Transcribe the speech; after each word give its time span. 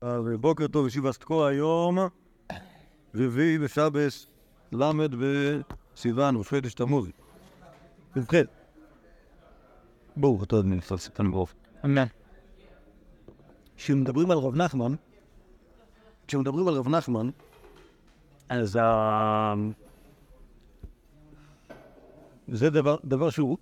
אז 0.00 0.24
בוקר 0.40 0.66
טוב, 0.66 0.86
ישיבת 0.86 1.14
תקוע 1.14 1.48
היום, 1.48 1.98
רביעי 3.14 3.58
בשבס, 3.58 4.26
ל' 4.72 5.06
בסיוון, 5.94 6.36
ראש 6.36 6.48
חודש 6.48 6.74
תמוז. 6.74 7.08
ובכן, 8.16 8.44
ברוך 10.16 10.42
אתה 10.42 10.58
אדוני 10.58 10.76
נפתח 10.76 10.96
סיפן 10.96 11.30
ברוב. 11.30 11.54
אמן. 11.84 12.04
כשמדברים 13.76 14.30
על 14.30 14.38
רב 14.38 14.56
נחמן, 14.56 14.94
כשמדברים 16.26 16.68
על 16.68 16.74
רב 16.74 16.88
נחמן, 16.88 17.30
אז. 18.48 18.78
זה 22.48 22.70
דבר, 22.70 22.96
דבר 23.04 23.30
שהוא 23.30 23.58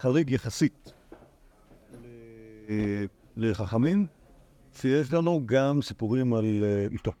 חריג 0.00 0.30
יחסית 0.30 0.92
לחכמים, 3.36 4.06
שיש 4.80 5.12
לנו 5.12 5.42
גם 5.46 5.82
סיפורים 5.82 6.34
על 6.34 6.64
אה, 6.64 6.86
אשתו. 6.94 7.12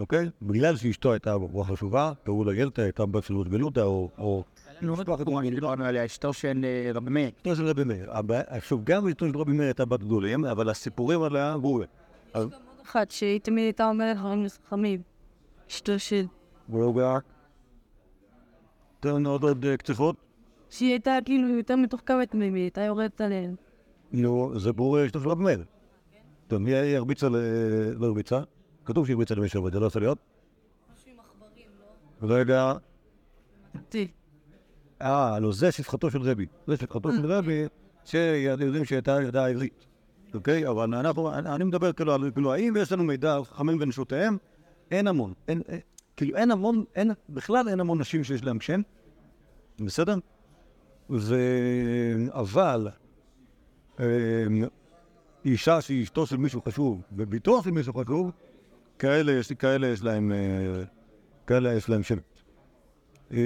אוקיי? 0.00 0.30
בגלל 0.42 0.76
שאשתו 0.76 1.12
הייתה 1.12 1.38
בחורה 1.38 1.64
חשובה, 1.64 2.12
קראו 2.24 2.44
לה 2.44 2.54
ילתה, 2.54 2.82
הייתה 2.82 3.06
בת 3.06 3.24
של 3.24 3.34
רות 3.34 3.48
גלותא, 3.48 3.80
או... 3.80 4.10
או 4.18 4.44
לא 4.82 4.96
דיברנו 5.50 5.84
עליה, 5.84 6.04
אשתו 6.04 6.32
של 6.32 6.64
אה, 6.64 6.90
רבי 6.94 7.10
מאיר. 7.10 7.30
אשתו 7.36 7.56
של 7.56 7.66
רבי 7.66 7.84
מאיר. 7.84 8.10
עכשיו, 8.46 8.78
גם 8.84 9.08
אשתו 9.08 9.28
של 9.28 9.38
רבי 9.38 9.52
מאיר 9.52 9.66
הייתה 9.66 9.84
בת 9.84 10.00
גדולים, 10.00 10.44
אבל 10.44 10.70
הסיפורים 10.70 11.22
עליה 11.22 11.56
ברורים. 11.58 11.88
אז 12.34 12.48
אחת 12.82 13.10
שהיא 13.10 13.40
תמיד 13.40 13.64
הייתה 13.64 13.88
אומרת 13.88 14.16
דברים 14.16 14.46
חכמים. 14.66 15.02
אשתו 15.70 15.98
של... 15.98 16.24
רק. 16.96 17.24
תן 19.00 19.26
עוד 19.26 19.42
עוד 19.42 19.64
אה, 19.64 19.76
קציחות. 19.76 20.16
שהיא 20.70 20.90
הייתה 20.90 21.18
כאילו 21.24 21.48
יותר 21.48 21.76
מתוחכמת 21.76 22.34
ממי, 22.34 22.60
הייתה 22.60 22.80
יורדת 22.80 23.20
עליהן. 23.20 23.54
נו, 24.12 24.58
זה 24.58 24.72
ברור 24.72 25.06
אשתו 25.06 25.20
של 25.20 25.28
רבי 25.28 25.44
מאיר. 25.44 25.64
טוב, 26.48 26.58
מי 26.58 26.74
הרביצה 26.74 27.28
ל... 27.28 27.36
לא 27.96 28.06
הרביצה? 28.06 28.40
כתוב 28.84 29.06
שהיא 29.06 29.14
הרביצה 29.14 29.34
למישהו, 29.34 29.62
אבל 29.62 29.72
זה 29.72 29.80
לא 29.80 29.86
יכול 29.86 30.02
להיות. 30.02 30.18
לא 32.22 32.34
יודע. 32.34 32.72
תראי, 33.88 34.08
אה, 35.02 35.38
לא, 35.38 35.52
זה 35.52 35.72
שפחתו 35.72 36.10
של 36.10 36.22
רבי. 36.22 36.46
זה 36.66 36.76
שפחתו 36.76 37.12
של 37.12 37.32
רבי, 37.32 37.64
שיודעים 38.04 38.84
שהייתה 38.84 39.18
ידעה 39.22 39.48
עברית. 39.48 39.86
אוקיי? 40.34 40.68
אבל 40.68 40.94
אנחנו, 40.94 41.34
אני 41.34 41.64
מדבר 41.64 41.92
כאילו 41.92 42.14
על, 42.14 42.30
כאילו, 42.34 42.52
האם 42.52 42.74
יש 42.78 42.92
לנו 42.92 43.04
מידע 43.04 43.34
על 43.34 43.44
חכמים 43.44 43.78
ונשותיהם? 43.80 44.36
אין 44.90 45.06
המון. 45.06 45.32
אין, 45.48 45.62
אה, 45.68 45.78
כאילו, 46.16 46.36
אין 46.36 46.50
המון, 46.50 46.84
אין, 46.94 47.10
בכלל 47.28 47.68
אין 47.68 47.80
המון 47.80 48.00
נשים 48.00 48.24
שיש 48.24 48.44
להם 48.44 48.60
שם. 48.60 48.80
בסדר? 49.80 50.16
ו... 51.10 51.36
אבל, 52.30 52.88
אה, 54.00 54.06
אישה 55.50 55.80
שהיא 55.80 56.02
אשתו 56.02 56.26
של 56.26 56.36
מישהו 56.36 56.62
חשוב, 56.62 57.02
וביתו 57.12 57.62
של 57.62 57.70
מישהו 57.70 57.92
חשוב, 57.92 58.30
כאלה 58.98 59.32
יש, 59.32 59.52
כאלה 59.52 59.86
יש 59.86 60.02
להם, 60.02 60.32
אה, 60.32 60.84
כאלה 61.46 61.74
יש 61.74 61.88
להם 61.88 62.02
שם. 62.02 62.16
אה, 63.32 63.38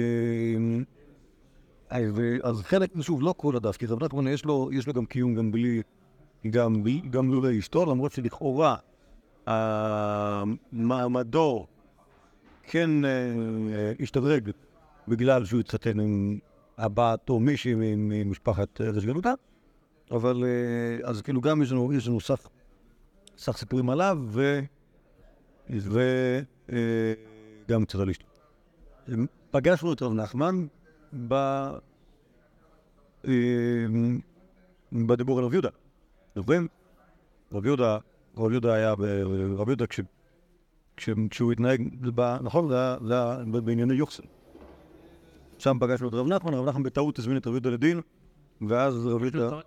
אז, 2.43 2.61
חלק, 2.61 2.89
שוב, 3.01 3.21
לא 3.21 3.33
כל 3.37 3.55
הדף, 3.55 3.77
כי 3.77 3.85
רב 3.85 4.03
נחמן 4.03 4.27
יש 4.27 4.43
יש 4.71 4.87
לו 4.87 4.93
גם 4.93 5.05
קיום 5.05 5.35
גם 5.35 5.51
בלי, 5.51 5.81
גם, 6.49 6.83
גם 7.09 7.31
לולא 7.31 7.59
אשתו, 7.59 7.85
למרות 7.85 8.11
שלכאורה 8.11 8.75
אה, 9.47 10.43
מעמדו 10.71 11.65
כן 12.63 12.89
השתדרג 13.99 14.49
בגלל 15.07 15.45
שהוא 15.45 15.59
התחתן 15.59 15.99
עם 15.99 16.39
הבת 16.77 17.29
או 17.29 17.39
מישהי 17.39 17.73
ממשפחת 17.75 18.81
ארץ 18.81 19.03
גלותה, 19.03 19.33
אבל 20.13 20.43
אה, 20.43 20.49
אז 21.09 21.21
כאילו 21.21 21.41
גם 21.41 21.61
יש 21.61 21.71
לנו, 21.71 21.93
יש 21.93 22.07
לנו 22.07 22.21
סך, 22.21 22.47
סך 23.37 23.57
סיפורים 23.57 23.89
עליו 23.89 24.17
ו... 24.25 24.59
וגם 25.69 25.85
קצת 27.85 27.99
על 27.99 28.09
אשתו. 28.09 28.25
פגשנו 29.51 29.93
את 29.93 30.01
רב 30.01 30.13
נחמן 30.13 30.65
ב... 31.27 31.33
אה, 33.27 33.31
בדיבור 34.91 35.39
על 35.39 35.45
רב 35.45 35.53
יהודה. 35.53 35.69
זוכרים? 36.35 36.67
רב 37.51 37.65
יהודה, 37.65 37.97
רב 38.37 38.51
יהודה 38.51 38.73
היה, 38.73 38.91
רב 39.57 39.67
יהודה 39.67 39.87
כש... 39.87 39.99
כש... 40.97 41.09
כשהוא 41.29 41.51
התנהג. 41.51 41.81
נכון? 42.41 42.69
זה 42.69 42.75
היה- 42.75 42.97
בענייני 43.45 43.93
יוחסן. 43.93 44.23
שם 45.57 45.77
פגשנו 45.79 46.07
את 46.07 46.13
רב 46.13 46.27
נחמן, 46.27 46.53
רב 46.53 46.69
נחמן 46.69 46.83
בטעות 46.83 47.19
הזמין 47.19 47.37
את 47.37 47.47
רב 47.47 47.53
יהודה 47.53 47.69
לדין, 47.69 48.01
ואז 48.67 49.07
רב 49.07 49.21
יהודה, 49.23 49.59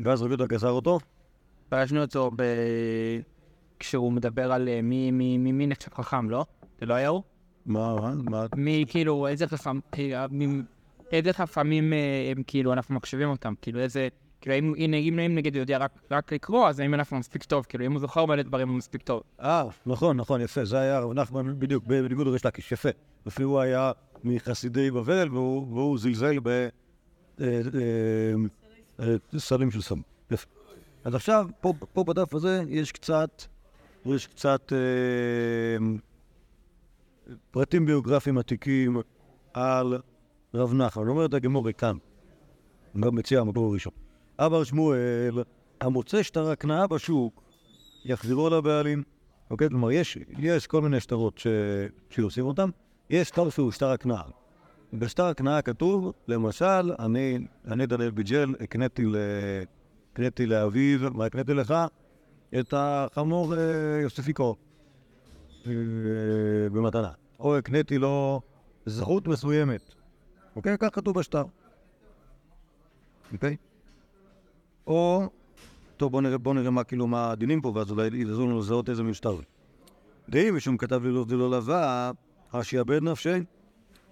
ואז 0.00 0.22
רב 0.22 0.28
יהודה 0.28 0.46
גזר 0.46 0.70
אותו. 0.70 0.98
פגשנו 1.68 2.00
אותו 2.00 2.30
ב... 2.36 2.42
כשהוא 3.78 4.12
מדבר 4.12 4.52
על 4.52 4.68
אה, 4.68 4.82
מי, 4.82 5.10
מי, 5.10 5.38
מי, 5.38 5.52
מי 5.52 5.66
נחשב 5.66 5.94
חכם, 5.94 6.30
לא? 6.30 6.44
זה 6.80 6.86
לא 6.86 6.94
היה 6.94 7.08
הוא? 7.08 7.22
מה, 7.66 7.94
מה, 7.94 8.14
מה? 8.30 8.46
מי, 8.56 8.84
כאילו, 8.88 9.26
איזה 9.26 9.46
חכם, 9.46 9.78
אה, 9.98 10.26
איזה 11.12 11.32
חכמים 11.32 11.92
אה, 11.92 12.32
הם 12.36 12.42
כאילו, 12.46 12.72
אנחנו 12.72 12.94
מקשיבים 12.94 13.28
אותם, 13.28 13.54
כאילו, 13.62 13.80
איזה, 13.80 14.08
כאילו, 14.40 14.56
אם, 14.56 14.74
הנה, 14.76 14.96
אם 14.96 15.18
אם 15.18 15.34
נגיד 15.34 15.54
הוא 15.54 15.60
יודע 15.60 15.78
רק, 15.78 15.90
רק 16.10 16.32
לקרוא, 16.32 16.68
אז 16.68 16.80
האם 16.80 16.94
אנחנו 16.94 17.16
מספיק 17.18 17.44
טוב, 17.44 17.66
כאילו, 17.68 17.86
אם 17.86 17.92
הוא 17.92 18.00
זוכר 18.00 18.26
מלא 18.26 18.42
דברים 18.42 18.68
הוא 18.68 18.76
מספיק 18.76 19.02
טוב. 19.02 19.22
אה, 19.40 19.64
נכון, 19.86 20.16
נכון, 20.16 20.40
יפה, 20.40 20.64
זה 20.64 20.78
היה 20.78 21.00
רב 21.00 21.12
נחמן 21.12 21.58
בדיוק, 21.58 21.84
בניגוד 21.86 22.26
לריש 22.26 22.46
לקיש, 22.46 22.72
יפה. 22.72 22.88
אפילו 23.28 23.48
הוא 23.48 23.60
היה 23.60 23.92
מחסידי 24.24 24.90
בבל, 24.90 25.28
והוא, 25.30 25.66
והוא 25.74 25.98
זלזל 25.98 26.38
ב... 26.42 26.68
אה, 29.00 29.14
סלים 29.38 29.70
של 29.70 29.82
סם. 29.82 30.00
יפה. 30.30 30.46
אז 31.04 31.14
עכשיו, 31.14 31.46
פה, 31.60 31.72
פה 31.92 32.04
בדף 32.04 32.34
הזה 32.34 32.62
יש 32.68 32.92
קצת, 32.92 33.42
יש 34.06 34.26
קצת 34.26 34.72
אה, 34.72 35.86
פרטים 37.50 37.86
ביוגרפיים 37.86 38.38
עתיקים 38.38 38.96
על 39.54 39.98
רב 40.54 40.74
נחמן. 40.74 41.08
אומרת 41.08 41.34
הגמור 41.34 41.72
כאן, 41.72 41.96
מציע 42.94 43.40
המקור 43.40 43.70
הראשון. 43.70 43.92
אבר 44.38 44.64
שמואל, 44.64 45.42
המוצא 45.80 46.22
שטר 46.22 46.50
הקנאה 46.50 46.86
בשוק, 46.86 47.42
יחזירו 48.04 48.50
לבעלים. 48.50 49.02
אוקיי? 49.50 49.68
כלומר, 49.68 49.90
יש, 49.90 50.18
יש 50.38 50.66
כל 50.66 50.82
מיני 50.82 51.00
שטרות. 51.00 51.40
שעושים 52.10 52.44
אותם. 52.44 52.70
יש 53.10 53.28
שטר 53.28 53.50
שהוא 53.50 53.72
שטר 53.72 53.90
הקנאה. 53.90 54.22
בשטר 54.98 55.24
הקנאה 55.24 55.62
כתוב, 55.62 56.12
למשל, 56.28 56.92
אני, 56.98 57.38
אני 57.66 57.86
דניאל 57.86 58.10
ביג'ל, 58.10 58.54
הקניתי, 58.60 59.04
ל... 59.06 59.16
הקניתי 60.12 60.46
לאביו, 60.46 61.10
מה 61.14 61.24
הקניתי 61.26 61.54
לך? 61.54 61.74
את 62.60 62.74
החמור 62.76 63.54
אה, 63.54 64.00
יוספיקו 64.02 64.56
אה, 65.66 65.72
במתנה. 66.72 67.10
או 67.40 67.56
הקניתי 67.56 67.98
לו 67.98 68.40
זכות 68.86 69.28
מסוימת. 69.28 69.94
אוקיי? 70.56 70.76
כך 70.78 70.88
כתוב 70.92 71.18
בשטר. 71.18 71.44
אוקיי? 73.32 73.56
או 74.86 75.28
טוב, 75.96 76.12
בוא 76.12 76.22
נראה, 76.22 76.38
בוא 76.38 76.54
נראה 76.54 76.70
מה, 76.70 76.84
כאילו, 76.84 77.06
מה 77.06 77.30
הדינים 77.30 77.60
פה, 77.60 77.72
ואז 77.74 77.90
אולי 77.90 78.08
יעזרו 78.12 78.46
לנו 78.46 78.58
לזהות 78.58 78.88
איזה 78.88 79.02
משטר. 79.02 79.36
דהי 80.28 80.50
משום 80.50 80.76
כתב 80.76 81.04
לי 81.04 81.10
לא 81.10 81.24
ולא 81.28 81.50
לבא, 81.50 82.10
השיעבד 82.52 83.02
נפשי. 83.02 83.53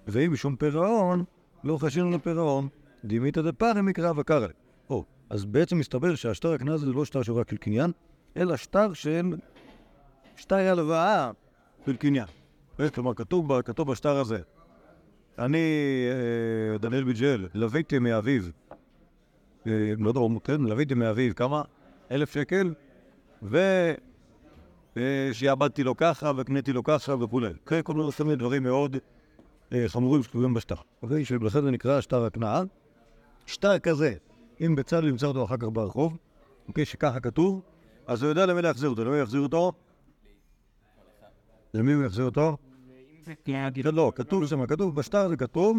ואם 0.07 0.33
משום 0.33 0.57
פירעון, 0.57 1.25
לא 1.65 1.79
חשינו 1.79 2.11
לפירעון. 2.11 2.69
דימית 3.05 3.39
דפרי 3.39 3.83
מקרא 3.83 4.13
וקרא. 4.17 4.47
או, 4.91 5.05
אז 5.31 5.45
בעצם 5.45 5.79
מסתבר 5.79 6.15
שהשטר 6.15 6.57
הזה 6.69 6.87
זה 6.87 6.93
לא 6.93 7.05
שטר 7.05 7.23
שהוא 7.23 7.41
רק 7.41 7.51
של 7.51 7.57
קניין, 7.57 7.93
אלא 8.37 8.57
שטר 8.57 8.93
של... 8.93 9.37
שטר 10.37 10.57
הלוואה 10.57 11.31
של 11.87 11.97
קניין. 11.97 12.27
אה, 12.81 12.91
כלומר, 12.91 13.15
כתוב, 13.15 13.61
כתוב 13.61 13.91
בשטר 13.91 14.17
הזה, 14.17 14.39
אני, 15.39 15.59
אה, 16.73 16.79
דניאל 16.79 17.05
ביג'ל, 17.05 17.49
לוויתי 17.55 17.99
מאביו 17.99 18.43
אה, 19.67 19.93
לא 19.99 20.09
יודע, 20.09 20.21
הוא 20.21 20.31
נותן, 20.31 20.61
לוויתי 20.61 20.95
מאביו, 20.95 21.35
כמה? 21.35 21.63
אלף 22.11 22.35
שקל, 22.35 22.75
ושיעבדתי 24.97 25.85
לו 25.85 25.97
ככה, 25.97 26.33
וקניתי 26.37 26.73
לו 26.73 26.83
ככה 26.83 27.15
וכולי. 27.15 27.49
אוקיי? 27.49 27.81
כל 27.85 27.95
מיני 27.95 28.37
דברים 28.37 28.63
מאוד 28.63 28.97
חמורים 29.87 30.23
שכתובים 30.23 30.55
בשטר. 30.55 30.75
אוקיי? 31.03 31.25
שלכן 31.25 31.63
זה 31.63 31.71
נקרא 31.71 32.01
שטר 32.01 32.25
הקנאה. 32.25 32.63
שטר 33.47 33.79
כזה, 33.79 34.15
אם 34.61 34.75
בצלאל 34.75 35.09
ימצא 35.09 35.27
אותו 35.27 35.45
אחר 35.45 35.57
כך 35.57 35.69
ברחוב, 35.73 36.17
אוקיי? 36.69 36.85
שככה 36.85 37.21
כתוב, 37.21 37.63
אז 38.07 38.23
הוא 38.23 38.29
יודע 38.29 38.47
למי 38.47 38.63
להחזיר 38.63 38.91
אותו. 38.91 39.05
למי 39.05 39.21
יחזיר 39.21 39.41
אותו? 39.41 39.73
למי 41.75 41.93
הוא 41.93 42.05
יחזיר 42.05 42.25
אותו? 42.25 42.57
לא, 43.93 44.13
כתוב 44.15 44.47
שם, 44.47 44.67
כתוב 44.67 44.97
בשטר 44.97 45.29
זה 45.29 45.37
כתוב, 45.37 45.79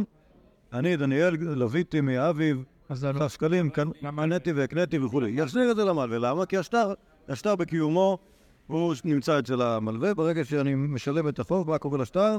אני, 0.74 0.98
דניאל, 0.98 1.36
לוויתי 1.39 2.01
מאביו 2.01 2.57
אז 2.89 3.00
זה 3.00 3.07
לא... 3.12 3.16
עשרה 3.16 3.30
שקלים, 3.30 3.69
קנ- 3.69 4.12
קניתי 4.16 4.51
והקניתי 4.51 5.00
וכולי. 5.00 5.31
יחזיר 5.31 5.72
את 5.72 5.75
זה 5.75 5.86
למלווה, 5.86 6.18
למה? 6.19 6.46
כי 6.46 6.57
השטר, 6.57 6.94
השטר 7.30 7.56
בקיומו, 7.56 8.18
הוא 8.68 8.94
נמצא 9.06 9.39
אצל 9.39 9.62
המלווה, 9.62 10.13
ברגע 10.13 10.46
שאני 10.46 10.75
משלם 10.75 11.28
את 11.28 11.39
החוב, 11.39 11.69
מה 11.69 11.78
קורה 11.78 11.98
לשטר? 11.98 12.38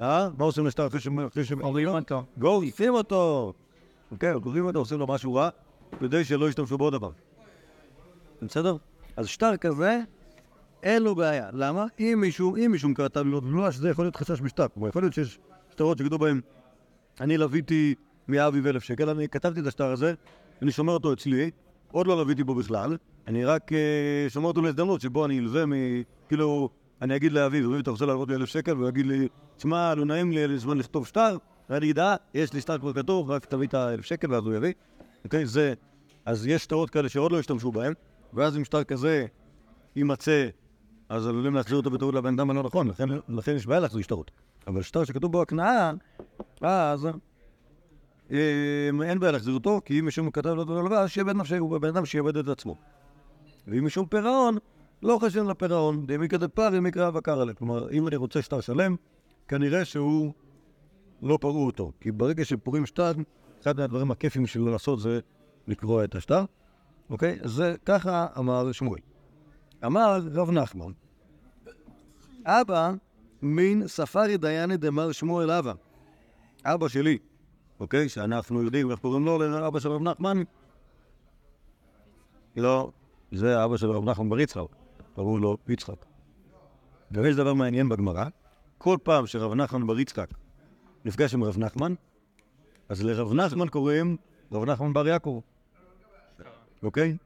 אה? 0.00 0.28
מה 0.38 0.44
עושים 0.44 0.66
לשטר 0.66 0.86
אחרי 0.86 1.00
ש... 1.00 1.08
אחרי 1.28 1.44
ש... 1.44 1.52
הורידו 1.52 1.96
אותו. 1.96 2.24
גורפים 2.38 2.94
אותו! 2.94 3.52
אוקיי, 4.10 4.40
גורפים 4.40 4.66
אותו, 4.66 4.78
עושים 4.78 4.98
לו 4.98 5.06
משהו 5.06 5.34
רע, 5.34 5.48
כדי 6.00 6.24
שלא 6.24 6.48
ישתמשו 6.48 6.78
בעוד 6.78 6.92
דבר. 6.92 7.10
בסדר? 8.42 8.76
אז 9.16 9.28
שטר 9.28 9.56
כזה, 9.56 10.00
אין 10.82 11.02
לו 11.02 11.14
בעיה. 11.14 11.48
למה? 11.52 11.86
אם 12.00 12.18
מישהו, 12.20 12.56
אם 12.56 12.72
מישהו 12.72 12.90
כתב 12.94 13.20
לו 13.26 13.40
תלונה, 13.40 13.72
שזה 13.72 13.90
יכול 13.90 14.04
להיות 14.04 14.16
חשש 14.16 14.40
בשטר. 14.40 14.66
כלומר, 14.74 14.88
יכול 14.88 15.02
להיות 15.02 15.14
שיש 15.14 15.38
שטרות 15.70 15.98
שכתוב 15.98 16.20
בהם, 16.20 16.40
אני 17.20 17.38
לוויתי 17.38 17.94
מאביב 18.28 18.66
אלף 18.66 18.82
שקל, 18.82 19.08
אני 19.08 19.28
כתבתי 19.28 19.60
את 19.60 19.66
השטר 19.66 19.92
הזה, 19.92 20.14
אני 20.62 20.72
שומר 20.72 20.92
אותו 20.92 21.12
אצלי, 21.12 21.50
עוד 21.92 22.06
לא 22.06 22.16
לוויתי 22.16 22.44
בו 22.44 22.54
בכלל, 22.54 22.96
אני 23.26 23.44
רק 23.44 23.72
אה, 23.72 24.26
שומר 24.28 24.48
אותו 24.48 24.62
להזדמנות 24.62 25.00
שבו 25.00 25.26
אני 25.26 25.38
אלווה 25.38 25.66
מ... 25.66 25.72
כאילו, 26.28 26.68
אני 27.02 27.16
אגיד 27.16 27.32
לאביב, 27.32 27.64
אביב, 27.64 27.78
אתה 27.78 27.90
רוצה 27.90 28.06
להלוות 28.06 28.28
לי 28.28 28.34
אלף 28.34 28.48
שקל? 28.48 28.76
והוא 28.76 28.88
יגיד 28.88 29.06
לי, 29.06 29.28
תשמע, 29.56 29.94
לא 29.94 30.04
נעים 30.04 30.32
לי 30.32 30.48
לזמן 30.48 30.78
לכתוב 30.78 31.06
שטר, 31.06 31.36
ואני 31.70 31.84
אגיד, 31.84 31.98
אה, 31.98 32.16
יש 32.34 32.52
לי 32.52 32.60
שטר 32.60 32.78
כבר 32.78 32.92
כתוב, 32.92 33.30
רק 33.30 33.44
תביא 33.44 33.66
את 33.66 33.74
האלף 33.74 34.04
שקל 34.04 34.32
ואז 34.32 34.46
הוא 34.46 34.54
יביא. 34.54 34.72
אוקיי, 35.24 35.46
זה... 35.46 35.74
אז 36.24 36.46
יש 36.46 36.62
שטרות 36.62 36.90
כאלה 36.90 37.08
שעוד 37.08 37.32
לא 37.32 37.38
השתמשו 37.38 37.72
בהם, 37.72 37.92
ואז 38.32 38.56
אם 38.56 38.64
שטר 38.64 38.84
כזה 38.84 39.26
יימצא, 39.96 40.48
אז 41.08 41.26
עלולים 41.26 41.54
להחזיר 41.54 41.76
אותו 41.76 41.90
בטעות 41.90 42.14
לבן 42.14 42.34
אדם 42.34 42.50
הלא 42.50 42.62
נכון, 42.62 42.88
לכן, 42.88 43.08
לכן 43.28 43.56
יש 43.56 43.66
בעיה 43.66 43.80
להחזיר 43.80 44.02
שטרות. 44.02 44.30
אבל 44.66 44.82
שטר 44.82 45.04
שכתוב 45.04 45.32
בו 45.32 45.42
הקנאה, 45.42 45.92
אז 46.60 47.08
אה, 48.32 48.90
אין 49.02 49.20
בעיה 49.20 49.32
להחזיר 49.32 49.54
אותו, 49.54 49.80
כי 49.84 50.00
אם 50.00 50.04
מישהו 50.04 50.32
כתב 50.32 50.50
לו 50.50 50.62
את 50.62 50.68
הלוואה, 50.68 51.08
שיאבד 51.08 51.36
נפשי, 51.36 51.56
הוא 51.56 51.78
בן 51.78 51.88
אדם 51.88 52.06
שיאבד 52.06 52.36
את 52.36 52.48
עצמו. 52.48 52.76
ואם 53.66 53.84
משום 53.84 54.06
פירעון, 54.06 54.58
לא 55.02 55.18
חשב 55.22 55.44
לפירעון, 55.44 56.06
דמיקא 56.06 56.36
דפר, 56.36 56.80
מקרא 56.80 57.10
וקרא. 57.14 57.52
כלומר, 57.52 57.90
אם 57.90 58.08
אני 58.08 58.16
רוצה 58.16 58.42
שטר 58.42 58.60
שלם, 58.60 58.96
כנראה 59.48 59.84
שהוא 59.84 60.32
לא 61.22 61.38
פרעו 61.40 61.66
אותו. 61.66 61.92
כי 62.00 62.12
ברגע 62.12 62.44
שפורעים 62.44 62.86
שטר, 62.86 63.12
אחד 63.62 63.76
מהדברים 63.76 64.10
הכיפים 64.10 64.46
שלו 64.46 64.70
לעשות 64.70 65.00
זה 65.00 65.20
לקרוע 65.66 66.04
את 66.04 66.14
השטר, 66.14 66.44
אוקיי? 67.10 67.38
זה 67.44 67.74
ככה 67.84 68.26
אמר 68.38 68.72
שמואל. 68.72 69.00
אמר 69.86 70.20
רב 70.32 70.50
נחמן, 70.50 70.92
אבא 72.44 72.92
מן 73.42 73.86
ספרי 73.86 74.36
דייני 74.36 74.76
דמר 74.76 75.12
שמואל 75.12 75.50
אבא. 75.50 75.72
אבא 76.64 76.88
שלי, 76.88 77.18
אוקיי? 77.80 78.08
שאנחנו 78.08 78.62
יודעים 78.62 78.90
איך 78.90 79.00
קוראים 79.00 79.24
לו 79.24 79.38
לאבא 79.38 79.80
של 79.80 79.88
רב 79.88 80.02
נחמן? 80.02 80.42
לא, 82.56 82.90
זה 83.32 83.64
אבא 83.64 83.76
של 83.76 83.90
רב 83.90 84.04
נחמן 84.04 84.28
בר 84.28 84.40
יצחק, 84.40 84.66
קראו 85.18 85.38
לו 85.38 85.56
יצחק. 85.68 86.04
ויש 87.10 87.36
דבר 87.36 87.54
מעניין 87.54 87.88
בגמרא, 87.88 88.24
כל 88.78 88.96
פעם 89.02 89.26
שרב 89.26 89.54
נחמן 89.54 89.86
בר 89.86 89.98
יצחק 89.98 90.28
נפגש 91.04 91.34
עם 91.34 91.44
רב 91.44 91.58
נחמן, 91.58 91.94
אז 92.88 93.02
לרב 93.02 93.32
נחמן 93.32 93.68
קוראים 93.68 94.16
רב 94.52 94.64
נחמן 94.64 94.92
בר 94.92 95.08
יעקב, 95.08 95.40
אוקיי? 96.82 97.16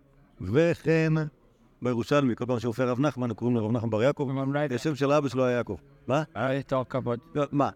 וכן 0.40 1.12
בירושלמי, 1.82 2.36
כל 2.36 2.46
פעם 2.46 2.60
שהופיע 2.60 2.84
רב 2.84 3.00
נחמן, 3.00 3.34
קוראים 3.34 3.56
לרב 3.56 3.72
נחמן 3.72 3.90
בר 3.90 4.02
יעקב, 4.02 4.30
השם 4.74 4.94
של 4.94 5.12
אבא 5.12 5.28
שלו 5.28 5.44
היה 5.44 5.56
יעקב. 5.56 5.76
מה? 6.06 6.22
היה 6.34 6.62
תואר 6.62 6.84
כבוד. 6.84 7.18
לא, 7.34 7.44
מה? 7.52 7.70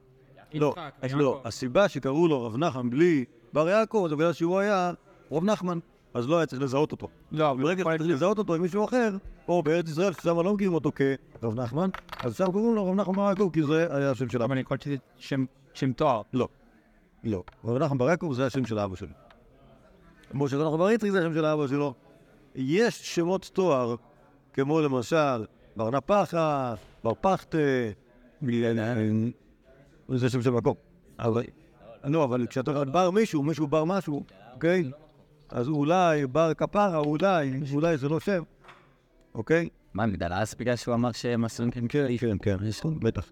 לא. 0.55 0.75
לא, 1.15 1.41
הסיבה 1.45 1.89
שקראו 1.89 2.29
לו 2.29 2.47
רב 2.47 2.57
נחמן 2.57 2.91
בלי 2.91 3.25
בר 3.53 3.69
יעקב 3.69 4.07
זה 4.09 4.17
בגלל 4.17 4.33
שהוא 4.33 4.59
היה 4.59 4.93
רב 5.33 5.45
נחמן, 5.45 5.79
אז 6.17 6.29
לא 6.29 6.37
היה 6.37 6.47
צריך 6.47 6.63
לזהות 6.63 6.93
אותו. 6.93 7.09
לא, 7.33 7.51
אבל 7.51 7.63
ברגע 7.63 7.81
שצריך 7.83 8.01
להיות- 8.01 8.11
לזהות 8.13 8.39
אותו 8.39 8.55
עם 8.55 8.63
מישהו 8.63 8.85
אחר, 8.85 9.17
או 9.49 9.63
בארץ 9.63 9.89
ישראל, 9.89 10.13
ששם 10.13 10.41
לא 10.41 10.55
מכירים 10.55 10.75
אותו 10.75 10.91
כרב 11.41 11.61
נחמן, 11.61 11.91
אז 12.21 12.37
שם 12.37 12.53
קוראים 12.53 12.75
לו 12.75 12.87
רב 12.87 12.95
נחמן 12.95 13.15
בר 13.17 13.29
יעקב, 13.29 13.51
כי 13.53 13.63
זה 13.63 13.87
היה 13.97 14.11
השם 14.11 14.29
של 14.29 14.39
אבא. 14.39 14.45
אבל 14.45 14.53
אני 14.53 14.61
יכול 14.61 14.77
שזה 14.81 14.97
שם- 15.75 15.93
תואר. 15.93 16.23
לא, 16.33 16.49
לא. 17.25 17.43
רב 17.65 17.79
נחמן 17.83 17.99
בר 17.99 18.09
יעקב 18.11 18.33
זה 18.35 18.47
השם 18.47 18.67
של 18.67 18.79
אבא 18.79 18.97
שלו. 18.97 19.09
שרב 20.49 20.63
נחמן 20.67 20.79
בר 20.79 20.91
יצחק 20.91 21.11
זה 21.11 21.19
השם 21.21 21.35
של 21.35 21.45
אבא 21.45 21.67
שלו. 21.67 21.95
יש 22.55 23.15
שמות 23.15 23.51
תואר, 23.53 23.95
כמו 24.53 24.81
למשל 24.81 25.45
בר 25.77 25.91
נפחת, 25.91 26.39
בר 27.05 27.13
פחתה, 27.21 27.59
זה 30.09 30.31
שם 30.31 30.43
של 30.43 30.51
מקום. 30.51 30.75
אבל, 31.19 31.43
לא, 32.05 32.25
אבל 32.25 32.47
כשאתה 32.47 32.85
בר 32.85 33.11
מישהו, 33.11 33.43
מישהו 33.43 33.67
בר 33.67 33.85
משהו, 33.85 34.23
אוקיי? 34.55 34.91
אז 35.49 35.69
אולי 35.69 36.27
בר 36.27 36.55
כפרה, 36.55 36.99
אולי, 36.99 37.61
אולי 37.75 37.97
זה 37.97 38.09
לא 38.09 38.21
שם, 38.21 38.43
אוקיי? 39.35 39.69
מה, 39.95 40.07
מגדל 40.07 40.33
אס 40.33 40.55
בגלל 40.55 40.77
שהוא 40.77 40.95
אמר 40.95 41.13
שהם 41.13 41.45
עשו 41.45 41.65
כן 41.73 41.85
כן, 41.89 42.07
כן, 42.19 42.39
כן, 42.43 42.99
בטח. 43.01 43.31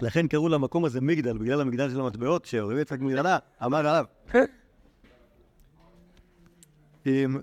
לכן 0.00 0.28
קראו 0.28 0.48
למקום 0.48 0.84
הזה 0.84 1.00
מגדל, 1.00 1.38
בגלל 1.38 1.60
המגדל 1.60 1.90
של 1.90 2.00
המטבעות, 2.00 2.44
שרבי 2.44 2.80
יצחק 2.80 3.00
מגדלה 3.00 3.38
אמר 3.64 3.78
עליו. 3.78 4.04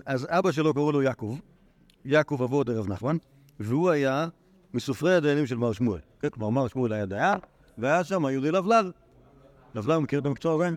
אז 0.06 0.26
אבא 0.30 0.52
שלו 0.52 0.74
קראו 0.74 0.92
לו 0.92 1.02
יעקב, 1.02 1.38
יעקב 2.04 2.42
אבות 2.42 2.68
ערב 2.68 2.88
נחמן, 2.88 3.16
והוא 3.60 3.90
היה 3.90 4.28
מסופרי 4.74 5.14
הדיינים 5.14 5.46
של 5.46 5.56
מר 5.56 5.72
שמואל. 5.72 6.00
כן, 6.20 6.28
כלומר, 6.28 6.50
מר 6.50 6.68
שמואל 6.68 6.92
היה 6.92 7.06
דיין, 7.06 7.38
והיה 7.78 8.04
שם 8.04 8.24
יהודי 8.24 8.50
לבלל. 8.50 8.92
לבלל 9.74 9.98
מכיר 9.98 10.20
את 10.20 10.26
המקצוע 10.26 10.54
הזה? 10.54 10.76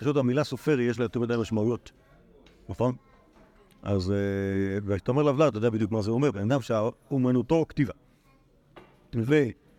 פשוט 0.00 0.16
המילה 0.16 0.44
סופר 0.44 0.80
יש 0.80 0.98
לה 0.98 1.04
יותר 1.04 1.20
מדי 1.20 1.36
משמעויות, 1.40 1.92
נכון? 2.68 2.94
אז 3.82 4.12
אה, 4.12 4.96
כשאתה 4.96 5.10
אומר 5.10 5.22
לבלר, 5.22 5.48
אתה 5.48 5.58
יודע 5.58 5.70
בדיוק 5.70 5.92
מה 5.92 6.02
זה 6.02 6.10
אומר, 6.10 6.30
בן 6.30 6.52
אדם 6.52 6.60
שאומנותו 6.62 7.64
כתיבה. 7.68 7.92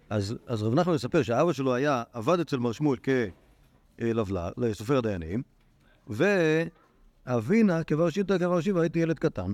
אז 0.09 0.63
רב 0.63 0.73
נחמן 0.73 0.93
מספר 0.93 1.23
שהאבא 1.23 1.53
שלו 1.53 1.73
היה, 1.73 2.03
עבד 2.13 2.39
אצל 2.39 2.57
מר 2.57 2.71
שמואל 2.71 2.97
כלבלר, 2.97 4.49
לסופר 4.57 4.97
הדיינים, 4.97 5.41
ואבינה, 6.07 7.83
כבר 7.83 8.09
שיטה 8.09 8.39
כבר 8.39 8.61
שיבה, 8.61 8.81
הייתי 8.81 8.99
ילד 8.99 9.19
קטן, 9.19 9.53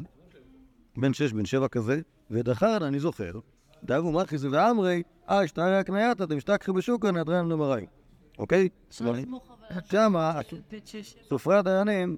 בן 0.98 1.14
שש, 1.14 1.34
בן 1.34 1.46
שבע 1.46 1.68
כזה, 1.68 2.02
ודחן, 2.32 2.84
אני 2.84 3.00
זוכר, 3.00 3.32
דאגו 3.84 4.12
מחיס 4.12 4.44
ואמרי, 4.52 5.04
אה, 5.30 5.48
שטרי 5.48 5.78
הקנייתא, 5.78 6.26
דמשתכחי 6.26 6.72
בשוקה, 6.72 7.12
נדרן 7.12 7.50
למראי. 7.50 7.86
אוקיי? 8.40 8.70
שמה, 9.92 10.40
סופרי 11.30 11.58
הדיינים, 11.58 12.18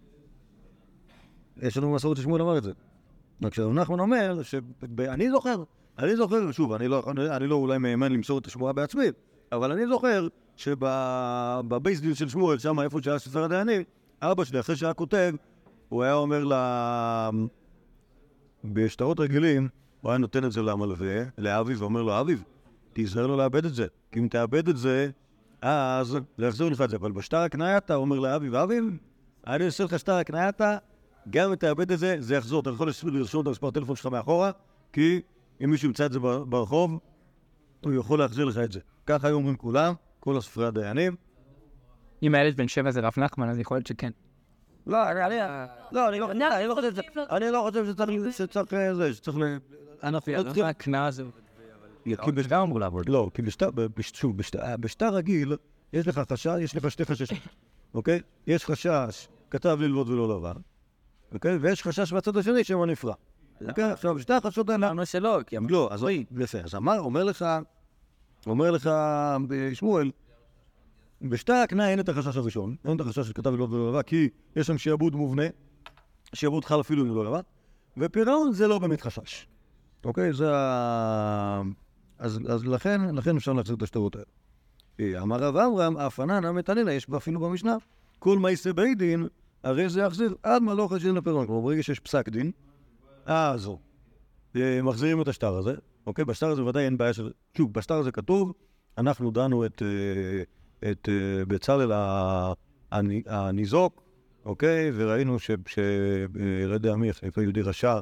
יש 1.61 1.77
לנו 1.77 1.93
מסורת 1.93 2.17
ששמואל 2.17 2.41
אמר 2.41 2.57
את 2.57 2.63
זה. 2.63 2.71
רק 3.43 3.53
שרב 3.53 3.73
נחמן 3.73 3.99
אומר, 3.99 4.43
שאני 4.43 5.31
זוכר, 5.31 5.63
אני 5.99 6.15
זוכר, 6.15 6.51
שוב, 6.51 6.73
אני 6.73 6.87
לא, 6.87 7.03
אני 7.35 7.47
לא 7.47 7.55
אולי 7.55 7.77
מהימן 7.77 8.11
למסור 8.11 8.39
את 8.39 8.47
השמועה 8.47 8.73
בעצמי, 8.73 9.05
אבל 9.51 9.71
אני 9.71 9.87
זוכר 9.87 10.27
שבבייס 10.55 11.99
דיל 11.99 12.13
של 12.13 12.29
שמואל, 12.29 12.57
שם 12.57 12.79
איפה 12.79 12.99
שהיה 13.01 13.19
סופר 13.19 13.43
הדיינים, 13.43 13.81
אבא 14.21 14.43
שלי, 14.43 14.59
אחרי 14.59 14.75
שהיה 14.75 14.93
כותב, 14.93 15.33
הוא 15.89 16.03
היה 16.03 16.13
אומר 16.13 16.43
לה... 16.43 17.29
בשטרות 18.63 19.19
רגילים, 19.19 19.67
הוא 20.01 20.11
היה 20.11 20.17
נותן 20.17 20.45
את 20.45 20.51
זה 20.51 20.61
למלווה, 20.61 21.23
לאביב, 21.37 21.81
ואומר 21.81 22.01
לו, 22.01 22.21
אביב, 22.21 22.43
תיזהר 22.93 23.27
לו 23.27 23.37
לאבד 23.37 23.65
את 23.65 23.73
זה, 23.73 23.87
כי 24.11 24.19
אם 24.19 24.27
תאבד 24.27 24.69
את 24.69 24.77
זה, 24.77 25.09
אז 25.61 26.17
לא 26.37 26.47
יחזור 26.47 26.69
לך 26.69 26.81
את 26.81 26.89
זה. 26.89 26.95
אבל 26.95 27.11
בשטר 27.11 27.37
הקנייתא, 27.37 27.93
אומר 27.93 28.19
לאביב, 28.19 28.55
אביב, 28.55 28.83
אני 29.47 29.65
עושה 29.65 29.83
לך 29.83 29.99
שטר 29.99 30.13
הקנייתא, 30.13 30.77
גם 31.29 31.49
אם 31.49 31.55
תאבד 31.55 31.91
את 31.91 31.99
זה, 31.99 32.15
זה 32.19 32.35
יחזור. 32.35 32.61
אתה 32.61 32.69
יכול 32.69 32.89
לרשום 33.03 33.41
את 33.41 33.47
המספר 33.47 33.67
הטלפון 33.67 33.95
שלך 33.95 34.05
מאחורה, 34.05 34.51
כי 34.93 35.21
אם 35.63 35.69
מישהו 35.69 35.87
ימצא 35.87 36.05
את 36.05 36.11
זה 36.11 36.19
ברחוב, 36.19 36.99
הוא 37.83 37.93
יכול 37.93 38.19
להחזיר 38.19 38.45
לך 38.45 38.57
את 38.57 38.71
זה. 38.71 38.79
ככה 39.05 39.27
היו 39.27 39.35
אומרים 39.35 39.55
כולם, 39.55 39.93
כל 40.19 40.37
הסופרי 40.37 40.65
הדיינים. 40.65 41.15
אם 42.23 42.35
הילד 42.35 42.57
בן 42.57 42.67
שבע 42.67 42.91
זה 42.91 42.99
רב 42.99 43.13
נחמן, 43.17 43.49
אז 43.49 43.59
יכול 43.59 43.77
להיות 43.77 43.87
שכן. 43.87 44.11
לא, 44.87 45.09
אני 45.09 45.37
לא, 45.91 46.09
אני 46.09 46.19
לא 46.19 46.67
לא 46.67 46.75
חושב 46.75 46.91
אני 47.31 47.51
לא 47.51 47.63
חושב 47.67 47.85
שצריך, 47.85 48.33
שצריך 49.15 49.37
אה. 49.37 49.57
אנחנו 50.03 50.33
לא 50.33 50.43
צריכים... 50.43 50.65
הזה. 52.05 52.15
כי 52.25 52.31
בש- 52.31 52.47
גם 52.47 52.61
אמור 52.61 52.79
לעבוד. 52.79 53.09
לא, 53.09 53.29
כי 53.33 53.41
בשטר, 53.41 53.69
בש- 53.75 54.11
שוב, 54.13 54.37
בשטר- 54.37 54.77
בשטר 54.79 55.13
רגיל, 55.15 55.55
יש 55.93 56.07
לך 56.07 56.19
חשש, 56.31 56.47
יש 56.59 56.75
לך 56.75 56.91
שתי 56.91 57.05
חששות, 57.05 57.37
אוקיי? 57.93 58.21
יש 58.47 58.65
חשש, 58.65 59.27
כתב 59.49 59.77
ללמוד 59.81 60.09
ולא 60.09 60.37
לבן, 60.37 60.61
אוקיי? 61.33 61.55
ויש 61.61 61.83
חשש 61.83 62.13
מהצד 62.13 62.37
השני 62.37 62.63
שמא 62.63 62.85
נפרע. 62.85 63.13
אוקיי? 63.67 63.83
עכשיו, 63.83 64.19
שתי 64.19 64.33
החששות 64.33 64.69
האלה... 64.69 64.87
אמרנו 64.87 65.05
שלא, 65.05 65.39
כי. 65.47 65.55
לא, 65.69 65.87
אז 65.91 66.05
יפה. 66.39 66.57
אז 66.59 66.75
אמר, 66.75 66.99
אומר 66.99 67.23
לך, 67.23 67.45
אומר 68.47 68.71
לך 68.71 68.87
אה, 68.87 69.37
שמואל, 69.73 70.11
בשטר 71.21 71.53
הקנאה 71.53 71.89
אין 71.89 71.99
את 71.99 72.09
החשש 72.09 72.37
הראשון, 72.37 72.75
אין 72.85 72.95
את 72.95 73.01
החשש 73.01 73.19
שכתב 73.27 73.49
ללמוד 73.51 73.73
ולא 73.73 73.89
לבן, 73.89 74.01
כי 74.01 74.29
יש 74.55 74.67
שם 74.67 74.77
שעבוד 74.77 75.15
מובנה, 75.15 75.43
שעבוד 76.33 76.65
חל 76.65 76.81
אפילו 76.81 77.03
אם 77.03 77.15
לא 77.15 77.25
לבן, 77.25 77.39
ופירעון 77.97 78.53
זה 78.53 78.67
לא 78.67 78.79
באמת 78.79 79.01
חשש. 79.01 79.47
אוקיי? 80.05 80.33
זה 80.33 80.55
ה... 80.55 81.61
אז, 82.19 82.39
אז 82.47 82.65
לכן, 82.65 83.15
לכן 83.15 83.35
אפשר 83.35 83.53
להחזיר 83.53 83.75
את 83.75 83.81
השטרות 83.81 84.15
האלה. 84.15 84.25
אה, 84.99 85.21
אמר 85.21 85.37
רב 85.37 85.57
אברהם, 85.57 85.97
אף 85.97 86.19
ענן 86.19 86.49
מתנינא, 86.49 86.89
יש 86.89 87.07
אפילו 87.17 87.39
במשנה, 87.39 87.75
כל 88.19 88.39
מייסי 88.39 88.73
בית 88.73 88.97
דין, 88.97 89.27
הרי 89.63 89.89
זה 89.89 90.01
יחזיר 90.01 90.35
עד 90.43 90.61
לא 90.63 90.87
חשבים 90.87 91.15
לפירעון. 91.15 91.47
כלומר, 91.47 91.61
ברגע 91.61 91.83
שיש 91.83 91.99
פסק 91.99 92.29
דין, 92.29 92.51
אז 93.25 93.69
אה, 94.55 94.81
מחזירים 94.81 95.21
את 95.21 95.27
השטר 95.27 95.57
הזה, 95.57 95.75
אוקיי? 96.07 96.25
בשטר 96.25 96.47
הזה 96.47 96.63
ודאי 96.63 96.85
אין 96.85 96.97
בעיה 96.97 97.13
של... 97.13 97.31
שוב, 97.57 97.73
בשטר 97.73 97.95
הזה 97.95 98.11
כתוב, 98.11 98.53
אנחנו 98.97 99.31
דנו 99.31 99.65
את, 99.65 99.81
אה, 99.81 100.91
את 100.91 101.09
אה, 101.09 101.45
בצלאל 101.45 101.91
הניזוק, 103.27 104.03
אוקיי? 104.45 104.91
וראינו 104.93 105.39
ש... 105.39 105.51
ש... 105.65 105.79
אה, 105.79 106.67
לא 106.67 106.73
יודע 106.73 106.95
מי, 106.95 107.09
יהודי 107.41 107.61
רשע, 107.61 107.99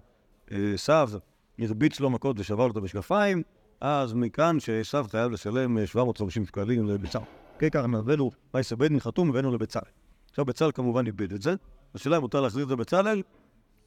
שעשו 0.49 1.17
הרביץ 1.59 1.99
לו 1.99 2.09
מכות 2.09 2.39
ושבר 2.39 2.65
לו 2.67 2.71
את 2.71 2.77
המשקפיים, 2.77 3.43
אז 3.81 4.13
מכאן 4.13 4.59
שעשו 4.59 5.03
חייב 5.03 5.31
לשלם 5.31 5.77
אה, 5.77 5.87
750 5.87 6.45
שקלים 6.45 6.87
לבצלאל. 6.87 7.23
כן, 7.59 7.69
ככה 7.69 7.85
הבאנו, 7.93 8.31
מייסה 8.53 8.75
בדין 8.75 8.99
חתום, 8.99 9.29
הבאנו 9.29 9.51
לבצלאל. 9.51 9.83
עכשיו 10.29 10.45
בצלאל 10.45 10.71
כמובן 10.71 11.05
איבד 11.05 11.33
את 11.33 11.41
זה, 11.41 11.55
השאלה 11.95 12.17
אם 12.17 12.21
מותר 12.21 12.41
להחזיר 12.41 12.63
את 12.63 12.67
זה 12.67 12.73
לבצלאל, 12.73 13.21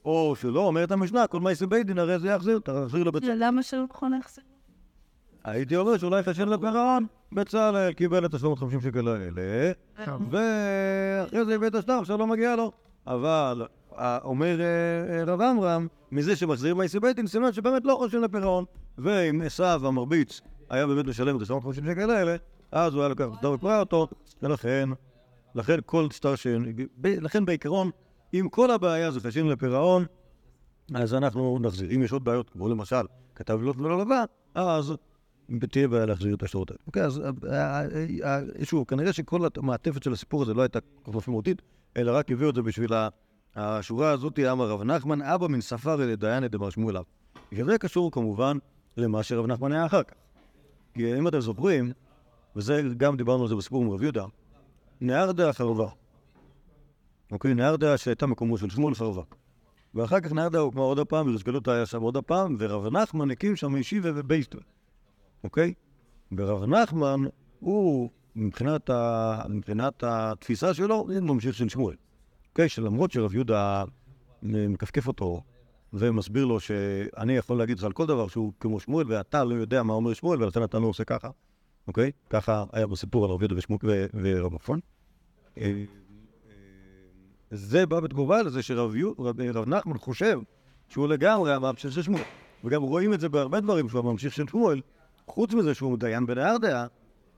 או 0.05 0.35
שלא, 0.35 0.59
אומרת 0.59 0.91
המשנה, 0.91 1.27
כל 1.27 1.39
מייסה 1.39 1.67
בית 1.67 1.87
דין 1.87 1.99
הרי 1.99 2.19
זה 2.19 2.27
יחזיר, 2.27 2.59
תחזיר 2.59 3.03
לבצלאל. 3.03 3.35
למה 3.37 3.63
שלא 3.63 3.85
נכון 3.89 4.11
להחזיר? 4.11 4.43
הייתי 5.43 5.75
אומר 5.75 5.97
שאולי 5.97 6.23
חשב 6.23 6.47
לפירעון, 6.47 7.05
בצלאל 7.31 7.93
קיבל 7.93 8.25
את 8.25 8.33
ה-750 8.33 8.83
שקל 8.83 9.07
האלה, 9.07 9.71
ואחרי 10.29 11.45
זה 11.45 11.55
הבאת 11.55 11.75
השטר, 11.75 11.93
עכשיו 11.93 12.17
לא 12.17 12.27
מגיע 12.27 12.55
לו. 12.55 12.71
אבל 13.07 13.61
אה, 13.61 13.80
אומר 13.99 14.61
אה, 14.61 14.65
אה, 15.17 15.23
רב 15.23 15.41
עמרם, 15.41 15.87
מזה 16.11 16.35
שמחזירים 16.35 16.77
מייסי 16.77 16.99
בייטין, 16.99 17.27
סימן 17.27 17.53
שבאמת 17.53 17.85
לא 17.85 17.95
חושב 17.95 18.17
לפירעון. 18.17 18.65
ואם 18.97 19.41
עשיו 19.45 19.81
המרביץ 19.87 20.41
היה 20.69 20.87
באמת 20.87 21.05
משלם 21.05 21.37
את 21.37 21.41
ה-750 21.41 21.73
שקל 21.73 22.09
האלה, 22.09 22.35
אז 22.71 22.93
הוא 22.93 23.01
היה 23.01 23.09
לוקח 23.09 23.27
שטר 23.37 23.51
ופרע 23.51 23.79
אותו, 23.79 24.07
ולכן, 24.43 24.89
לכן 25.55 25.79
כל 25.85 26.07
שטר 26.11 26.35
ש... 26.35 26.47
לכן 27.03 27.45
בעיקרון, 27.45 27.89
אם 28.33 28.47
כל 28.51 28.71
הבעיה 28.71 29.11
זה 29.11 29.19
חשבים 29.19 29.49
לפירעון, 29.49 30.05
אז 30.95 31.13
אנחנו 31.13 31.59
נחזיר. 31.61 31.91
אם 31.95 32.03
יש 32.03 32.11
עוד 32.11 32.23
בעיות, 32.23 32.49
כמו 32.49 32.69
למשל, 32.69 33.01
כתב 33.35 33.59
לא 33.61 33.73
ולא 33.77 34.01
לבן, 34.01 34.23
אז 34.55 34.93
תהיה 35.71 35.87
בעיה 35.87 36.05
להחזיר 36.05 36.35
את 36.35 36.43
השטרות 36.43 36.71
האלה. 36.71 36.79
אוקיי, 36.87 37.03
אז 37.03 37.19
אה, 37.19 37.31
אה, 37.51 37.85
אה, 38.23 38.65
שוב, 38.65 38.85
כנראה 38.87 39.13
שכל 39.13 39.47
המעטפת 39.57 40.03
של 40.03 40.13
הסיפור 40.13 40.41
הזה 40.41 40.53
לא 40.53 40.61
הייתה 40.61 40.79
כל 41.03 41.11
כך 41.11 41.17
משמעותית, 41.17 41.61
אלא 41.97 42.17
רק 42.17 42.31
הביאו 42.31 42.49
את 42.49 42.55
זה 42.55 42.61
בשביל 42.61 42.93
השורה 43.55 44.11
הזאת, 44.11 44.39
אמר 44.39 44.69
רב 44.69 44.83
נחמן, 44.83 45.21
אבא 45.21 45.47
מן 45.47 45.61
ספר 45.61 46.03
אל 46.03 46.15
דייני 46.15 46.47
דמר 46.47 46.69
שמואליו. 46.69 47.03
וזה 47.53 47.77
קשור 47.77 48.11
כמובן 48.11 48.57
למה 48.97 49.23
שרב 49.23 49.45
נחמן 49.45 49.71
היה 49.71 49.85
אחר 49.85 50.03
כך. 50.03 50.13
כי 50.93 51.17
אם 51.17 51.27
אתם 51.27 51.39
זוכרים, 51.39 51.91
וזה 52.55 52.81
גם 52.97 53.17
דיברנו 53.17 53.43
על 53.43 53.49
זה 53.49 53.55
בסיפור 53.55 53.83
עם 53.83 53.91
רב 53.91 54.03
יהודה, 54.03 54.25
נהרדה 55.01 55.53
חרבה. 55.53 55.87
אוקיי, 57.31 57.53
נהרדה 57.53 57.97
שהייתה 57.97 58.25
מקומו 58.25 58.57
של 58.57 58.69
שמואל 58.69 58.95
חרבה. 58.95 59.21
ואחר 59.95 60.19
כך 60.19 60.31
נהרדה 60.31 60.59
הוקמה 60.59 60.81
עוד 60.81 60.99
הפעם, 60.99 61.27
ורישגלותא 61.27 61.71
היה 61.71 61.85
שם 61.85 62.01
עוד 62.01 62.17
הפעם, 62.17 62.55
ורב 62.59 62.97
נחמן 62.97 63.31
הקים 63.31 63.55
שם 63.55 63.77
ישיבה 63.77 64.09
ובייסטו. 64.15 64.57
אוקיי? 65.43 65.73
ורב 66.37 66.63
נחמן, 66.63 67.19
הוא, 67.59 68.09
מבחינת, 68.35 68.89
ה... 68.89 69.41
מבחינת 69.49 70.03
התפיסה 70.07 70.73
שלו, 70.73 70.95
הוא 70.95 71.19
ממשיך 71.19 71.55
של 71.55 71.69
שמואל. 71.69 71.95
אוקיי? 72.51 72.69
שלמרות 72.69 73.11
שרב 73.11 73.33
יהודה 73.35 73.83
אה, 74.43 74.67
מכפכף 74.67 75.07
אותו 75.07 75.41
ומסביר 75.93 76.45
לו 76.45 76.59
שאני 76.59 77.33
יכול 77.33 77.57
להגיד 77.57 77.77
לך 77.77 77.83
על 77.83 77.91
כל 77.91 78.05
דבר 78.05 78.27
שהוא 78.27 78.53
כמו 78.59 78.79
שמואל, 78.79 79.05
ואתה 79.07 79.43
לא 79.43 79.55
יודע 79.55 79.83
מה 79.83 79.93
אומר 79.93 80.13
שמואל, 80.13 80.43
ולכן 80.43 80.63
אתה 80.63 80.79
לא 80.79 80.85
עושה 80.85 81.03
ככה, 81.03 81.29
אוקיי? 81.87 82.11
ככה 82.29 82.63
היה 82.73 82.87
בסיפור 82.87 83.25
על 83.25 83.31
רב 83.31 83.41
יהודה 83.41 83.55
ורב 84.13 84.55
עפון. 84.55 84.79
אה, 85.57 85.63
אה, 85.63 85.85
זה 87.51 87.85
בא 87.85 87.99
בתגובה 87.99 88.41
לזה 88.41 88.61
שרב 88.61 88.93
נחמן 89.67 89.97
חושב 89.97 90.39
שהוא 90.89 91.07
לגמרי 91.07 91.53
הממשיך 91.53 91.91
של 91.91 92.01
שמואל. 92.01 92.23
וגם 92.63 92.81
רואים 92.81 93.13
את 93.13 93.19
זה 93.19 93.29
בהרבה 93.29 93.59
דברים 93.59 93.89
שהוא 93.89 93.99
הממשיך 93.99 94.33
של 94.33 94.47
שמואל, 94.47 94.81
חוץ 95.27 95.53
מזה 95.53 95.73
שהוא 95.73 95.97
דיין 95.97 96.25
בנהר 96.25 96.57
דעה, 96.57 96.87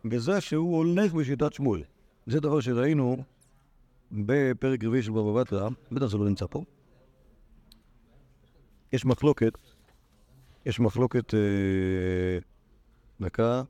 בזה 0.06 0.42
שהוא 0.42 0.78
הולך 0.78 1.14
בשיטת 1.14 1.54
שמואל. 1.54 1.84
זה 2.26 2.40
דבר 2.40 2.60
שראינו 2.60 3.24
בפרק 4.14 4.84
רביעי 4.84 5.04
של 5.04 5.12
בבא 5.12 5.42
בתרא, 5.42 5.70
בטח 5.92 6.06
זה 6.06 6.18
לא 6.18 6.26
נמצא 6.26 6.46
פה. 6.50 6.64
יש 8.94 9.06
מחלוקת, 9.06 9.54
יש 10.66 10.80
מחלוקת, 10.80 11.34
אה, 11.34 11.40
דקה, 13.22 13.64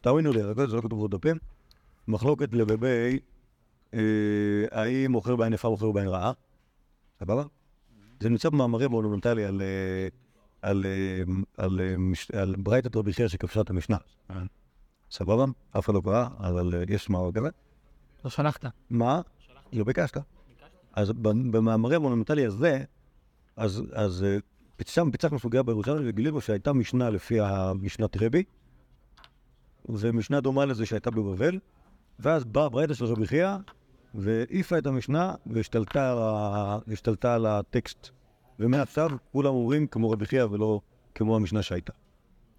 תאמינו 0.00 0.32
לי, 0.32 0.40
זה 0.68 0.76
לא 0.76 0.80
כתוב 0.82 1.06
בדפים, 1.06 1.36
מחלוקת 2.08 2.52
לגבי 2.52 3.18
אה, 3.94 4.00
האם 4.70 5.12
מוכר 5.12 5.36
בעין 5.36 5.52
יפה 5.52 5.68
מוכר 5.68 5.92
בעין 5.92 6.08
רעה, 6.08 6.32
סבבה? 7.20 7.44
זה 8.20 8.28
נמצא 8.28 8.48
במאמרים 8.48 8.90
מונומנטלי 8.90 9.44
על, 9.44 9.62
אה, 9.62 10.08
על, 10.62 10.86
על, 11.56 11.96
מש- 11.98 12.30
על 12.30 12.54
ברייתת 12.58 12.96
רבי 12.96 13.12
חייא 13.12 13.28
שכבשה 13.28 13.60
את 13.60 13.70
המשנה. 13.70 13.96
סבבה? 15.10 15.44
אף 15.78 15.84
אחד 15.84 15.94
לא 15.94 16.00
קרא, 16.00 16.26
אבל 16.38 16.84
יש 16.88 17.10
מאמר 17.10 17.32
כזה. 17.32 17.48
לא 18.24 18.30
שלחת. 18.30 18.64
מה? 18.90 19.20
לא 19.72 19.84
ביקשת. 19.84 20.16
אז 20.92 21.12
במאמרי 21.12 21.96
המונומנטלי 21.96 22.46
הזה, 22.46 22.84
אז, 23.56 24.24
אה, 24.24 24.36
פיצחנו 24.76 25.38
סוגיה 25.38 25.62
בירושלים 25.62 26.02
וגילינו 26.06 26.40
שהייתה 26.40 26.72
משנה 26.72 27.10
לפי 27.10 27.40
המשנת 27.40 28.16
רבי, 28.22 28.42
ומשנה 29.88 30.40
דומה 30.40 30.64
לזה 30.64 30.86
שהייתה 30.86 31.10
בבבל, 31.10 31.58
ואז 32.18 32.44
באה 32.44 32.68
ברייתא 32.68 32.94
של 32.94 33.04
רבי 33.04 33.26
חייא 33.26 33.56
והעיפה 34.14 34.78
את 34.78 34.86
המשנה. 34.86 35.34
והשתלטה 35.46 37.34
על 37.34 37.46
הטקסט. 37.46 38.08
ומעכשיו 38.58 39.10
כולם 39.32 39.54
אומרים 39.54 39.86
כמו 39.86 40.10
רבי 40.10 40.26
חייא 40.26 40.44
ולא 40.44 40.80
כמו 41.14 41.36
המשנה 41.36 41.62
שהייתה. 41.62 41.92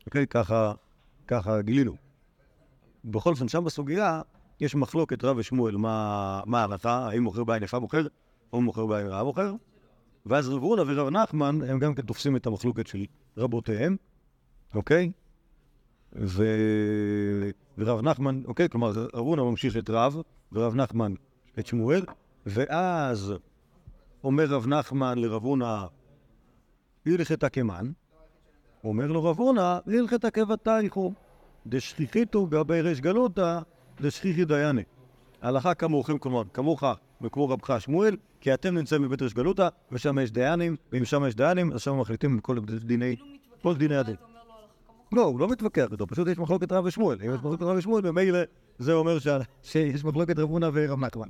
אוקיי? 0.06 0.28
ככה, 0.28 0.74
ככה 1.28 1.62
גילינו. 1.62 1.96
בכל 3.06 3.30
אופן, 3.30 3.48
שם 3.48 3.64
בסוגיה 3.64 4.22
יש 4.60 4.76
מחלוקת 4.76 5.24
רב 5.24 5.38
ושמואל 5.38 5.78
מה, 5.78 6.42
ההלכה, 6.54 7.08
האם 7.10 7.24
מוכר 7.24 7.44
בעין 7.44 7.64
יפה 7.64 7.80
מוכר, 7.80 8.08
או 8.54 8.62
מוכר 8.62 8.86
בעין 8.86 9.08
רעה 9.08 9.24
מוכר. 9.24 9.54
ואז 10.26 10.50
רב 10.50 10.64
הונא 10.64 10.84
ורב 10.88 11.10
נחמן, 11.10 11.60
הם 11.70 11.80
גם 11.80 11.96
כן 11.96 12.02
תופסים 12.02 12.36
את 12.36 12.46
המחלוקת 12.46 12.88
של 12.88 13.06
רבותיהם, 13.38 13.96
אוקיי? 14.76 15.12
ו... 16.16 16.46
ורב 17.78 18.02
נחמן, 18.02 18.42
אוקיי? 18.46 18.70
כלומר, 18.70 18.90
רב 18.90 19.26
הונא 19.26 19.44
ממשיך 19.44 19.78
את 19.78 19.90
רב, 19.90 20.16
ורב 20.52 20.76
נחמן 20.76 21.14
את 21.60 21.66
שמואל, 21.66 22.06
ואז 22.46 23.34
אומר 24.24 24.46
רב 24.46 24.68
נחמן 24.68 25.18
לרב 25.18 25.44
הונא, 25.44 25.86
הלכתה 27.06 27.50
כמן, 27.50 27.92
אומר 28.84 29.08
לו 29.08 29.24
רב 29.24 29.40
הונא, 29.40 29.78
הלכתה 29.88 30.32
כבתייכו, 30.32 31.14
דשכיחיתו 31.68 32.46
גבי 32.46 32.82
ריש 32.82 33.02
גלותא, 33.02 33.60
דשכיחי 34.02 34.46
דייני. 34.46 34.84
הלכה 35.42 35.74
כמוכם, 35.74 36.18
כלומר, 36.18 36.44
כמוך 36.54 36.84
וכמו 37.22 37.50
רבך 37.50 37.82
שמואל, 37.82 38.16
כי 38.42 38.54
אתם 38.54 38.76
נמצאים 38.78 39.02
בבית 39.02 39.22
ריש 39.22 39.34
גלותא, 39.34 39.68
ושם 39.92 40.20
יש 40.20 40.32
דיינים, 40.32 40.76
ואם 40.92 41.06
שם 41.06 41.24
יש 41.28 41.36
דיינים, 41.36 41.72
אז 41.72 41.82
שם 41.82 42.00
מחליטים 42.00 42.40
כל 42.40 42.60
דיני, 42.60 43.16
כל 43.62 43.76
דיני 43.76 43.96
הדין. 43.96 44.16
לא, 45.12 45.24
הוא 45.24 45.40
לא 45.40 45.48
מתווכח 45.48 45.88
איתו, 45.92 46.08
פשוט 46.08 46.28
יש 46.28 46.38
מחלוקת 46.38 46.72
רב 46.72 46.86
ושמואל. 46.86 47.18
אם 47.26 47.34
יש 47.34 47.38
מחלוקת 47.38 47.62
רב 47.62 47.78
ושמואל, 47.78 48.12
ממילא 48.12 48.40
זה 48.80 48.94
אומר 48.94 49.18
שיש 49.64 50.04
מחלוקת 50.04 50.40
רב 50.40 50.50
הונא 50.50 50.70
ורב 50.74 51.00
נחמן. 51.00 51.28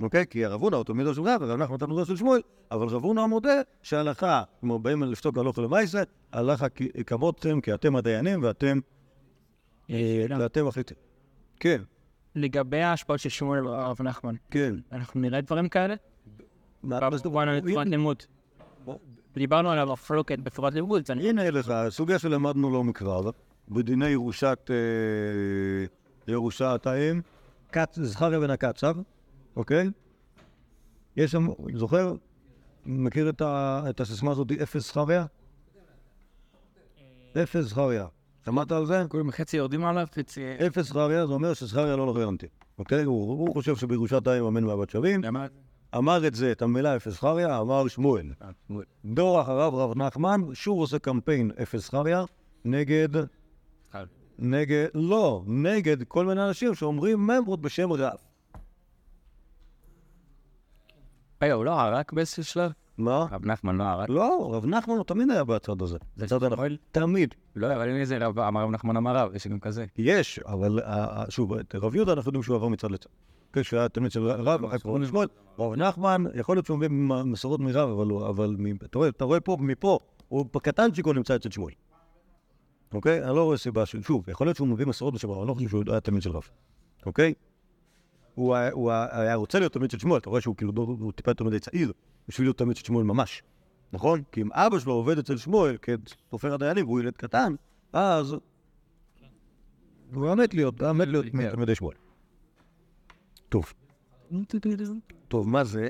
אוקיי? 0.00 0.26
כי 0.30 0.44
הרב 0.44 0.60
הונא 0.60 0.76
הוא 0.76 0.84
תלמידו 0.84 1.14
של 1.14 1.22
רב, 1.22 1.40
ורב 1.40 1.62
נחמן 1.62 1.76
תלמידו 1.76 2.04
של 2.04 2.16
שמואל, 2.16 2.40
אבל 2.70 2.86
רב 2.86 3.04
הונא 3.04 3.26
מודה 3.26 3.60
שההלכה, 3.82 4.42
כלומר, 4.60 4.78
באים 4.78 5.02
לפסוק 5.02 5.38
הלוך 5.38 5.58
למעשה, 5.58 6.02
הלכה 6.32 6.66
כמותכם, 7.06 7.60
כי 7.60 7.74
אתם 7.74 7.96
הדיינים 7.96 8.42
ואתם 8.42 8.78
אה, 9.90 10.26
ואתם 10.38 10.66
מחליטים. 10.66 10.96
כן, 11.60 11.82
לגבי 12.34 12.82
ההשפעות 12.82 13.20
של 13.20 13.28
שמואל 13.28 13.66
הרב 13.66 14.02
נחמן, 14.02 14.34
כן. 14.50 14.74
אנחנו 14.92 15.20
נראה 15.20 15.40
דברים 15.40 15.68
כאלה? 15.68 15.94
מה- 16.82 17.00
במובן 17.24 17.48
על 17.48 17.60
צורת 17.60 17.86
לימוד. 17.86 18.22
דיברנו 19.34 19.70
על 19.70 19.78
המחלוקת 19.78 20.38
בצורת 20.38 20.74
לימוד. 20.74 21.02
הנה 21.10 21.50
לך, 21.50 21.72
סוגיה 21.88 22.18
שלמדנו 22.18 22.70
לא 22.70 22.84
מכבר, 22.84 23.30
בדיני 23.68 24.08
ירושת, 24.08 24.70
אה, 24.70 25.84
ירושת 26.32 26.86
האם, 26.86 27.20
זכריה 27.94 28.40
בן 28.40 28.50
הקצב, 28.50 28.96
אוקיי? 29.56 29.90
יש 31.16 31.30
שם, 31.30 31.46
זוכר? 31.74 32.14
מכיר 32.86 33.28
את, 33.28 33.42
הסיסמה 34.00 34.30
הזאת, 34.30 34.52
אפס 34.62 34.86
זכריה? 34.88 35.26
אפס 37.42 37.64
זכריה. 37.64 38.06
שמעת 38.50 38.72
על 38.72 38.86
זה? 38.86 39.04
כולם 39.08 39.30
חצי 39.30 39.56
יורדים 39.56 39.84
עליו, 39.84 40.06
חצי... 40.14 40.40
אפס 40.66 40.86
זכריה 40.86 41.26
זה 41.26 41.32
אומר 41.32 41.54
שזכריה 41.54 41.96
לא 41.96 42.10
רלוונטי, 42.10 42.46
אוקיי? 42.78 43.04
הוא, 43.04 43.52
חושב 43.54 43.76
שבירושת 43.76 44.26
האם 44.26 44.44
אמן 44.44 44.64
מהבת 44.64 44.90
שווים. 44.90 45.20
אמר 45.96 46.26
את 46.26 46.34
זה, 46.34 46.52
את 46.52 46.62
המילה 46.62 46.96
אפס 46.96 47.12
זכריה, 47.12 47.60
אמר 47.60 47.88
שמואל. 47.88 48.32
דור 49.04 49.40
אחריו 49.40 49.76
רב 49.76 49.98
נחמן, 49.98 50.40
שוב 50.54 50.78
עושה 50.78 50.98
קמפיין 50.98 51.50
אפס 51.62 51.86
זכריה, 51.86 52.24
נגד, 52.64 53.08
נגד, 54.38 54.86
לא, 54.94 55.42
נגד 55.46 56.02
כל 56.02 56.26
מיני 56.26 56.48
אנשים 56.48 56.74
שאומרים 56.74 57.26
ממרות 57.26 57.60
בשם 57.60 57.92
רב. 57.92 58.16
רגע, 61.42 61.54
הוא 61.54 61.64
לא 61.64 61.80
ערק 61.80 62.12
באיזשהו 62.12 62.44
שלב? 62.44 62.72
מה? 63.00 63.26
רב 63.32 63.46
נחמן 63.46 63.76
לא 63.76 63.84
ערק? 63.84 64.08
לא, 64.08 64.50
רב 64.52 64.66
נחמן 64.66 64.94
הוא 64.94 65.04
תמיד 65.04 65.30
היה 65.30 65.44
בצד 65.44 65.82
הזה. 65.82 65.98
זה 66.16 66.24
בצד 66.24 66.42
הנכון. 66.44 66.76
תמיד. 66.92 67.34
לא, 67.56 67.74
אבל 67.76 67.88
אם 67.90 68.04
זה 68.04 68.18
רב, 68.26 68.38
אמר 68.38 68.62
רב 68.64 68.70
נחמן 68.70 68.96
אמר 68.96 69.16
רב, 69.16 69.34
יש 69.34 69.46
גם 69.46 69.60
כזה. 69.60 69.84
יש, 69.98 70.38
אבל 70.38 70.80
אה, 70.80 71.04
אה, 71.04 71.24
שוב, 71.30 71.52
את 71.54 71.74
רב 71.74 71.94
יהודה 71.94 72.12
אנחנו 72.12 72.28
יודעים 72.28 72.42
שהוא 72.42 72.56
עבר 72.56 72.68
מצד 72.68 72.90
לצד. 72.90 73.08
כשהיה 73.52 73.88
תלמיד 73.88 74.12
של 74.12 74.26
רב, 74.28 74.64
אחר 74.64 74.78
כך 74.78 74.86
רבי 74.86 75.06
שמואל, 75.06 75.28
רב 75.58 75.74
נחמן, 75.74 76.24
יכול 76.34 76.56
להיות 76.56 76.66
שהוא 76.66 76.78
מביא 76.78 76.88
מסורות 77.24 77.60
מרב, 77.60 77.88
אבל 77.90 78.06
הוא- 78.06 78.26
אתה 79.08 79.24
רואה- 79.24 79.40
פה, 79.40 79.56
מפה, 79.60 79.98
הוא 80.28 80.46
בקטנצ'יק 80.54 81.06
הוא 81.06 81.14
נמצא 81.14 81.36
אצל 81.36 81.50
שמואל. 81.50 81.72
אוקיי? 82.94 83.24
אני 83.24 83.36
לא 83.36 83.44
רואה 83.44 83.56
סיבה 83.56 83.86
ש... 83.86 83.96
שוב, 83.96 84.28
יכול 84.30 84.46
להיות 84.46 84.56
שהוא 84.56 84.68
מביא 84.68 84.86
מסורות 84.86 85.24
רב, 85.24 85.38
אני 85.38 85.48
לא 85.48 85.54
חושב 85.54 85.68
שהוא 85.68 85.84
היה 85.88 86.00
תלמיד 86.00 86.22
של 86.22 86.30
רב. 86.30 86.42
אוקיי? 87.06 87.34
הוא 88.34 88.54
היה- 88.54 88.70
הוא 88.72 88.92
רוצה 89.34 89.58
להיות 89.58 89.72
תלמיד 89.72 89.90
של 89.90 89.98
שמואל, 89.98 90.18
אתה 90.20 90.30
רואה 90.30 90.40
שהוא 90.40 90.56
כאילו, 90.56 90.72
הוא 90.76 91.12
טיפה 91.12 91.30
יותר 91.30 91.44
מדי 91.44 91.58
צעיר, 91.58 91.92
בשביל 92.28 92.46
להיות 92.46 92.58
תלמיד 92.58 92.76
של 92.76 92.84
שמואל 92.84 93.04
ממש. 93.04 93.42
נכון? 93.92 94.22
כי 94.32 94.42
אם 94.42 94.52
אבא 94.52 94.78
שלו 94.78 94.92
עובד 94.92 95.18
אצל 95.18 95.36
שמואל 95.36 95.76
כסופר 95.76 96.54
הדיינים 96.54 96.86
והוא 96.86 97.00
ילד 97.00 97.16
קטן, 97.16 97.54
אז 97.92 98.36
הוא 100.14 100.26
היה 100.26 100.34
מת 100.34 100.54
להיות, 100.54 100.82
היה 100.82 100.92
מת 100.92 101.08
להיות 101.08 101.26
תלמידי 101.50 101.74
שמואל. 101.74 101.96
טוב. 103.48 103.72
טוב, 105.28 105.48
מה 105.48 105.64
זה? 105.64 105.88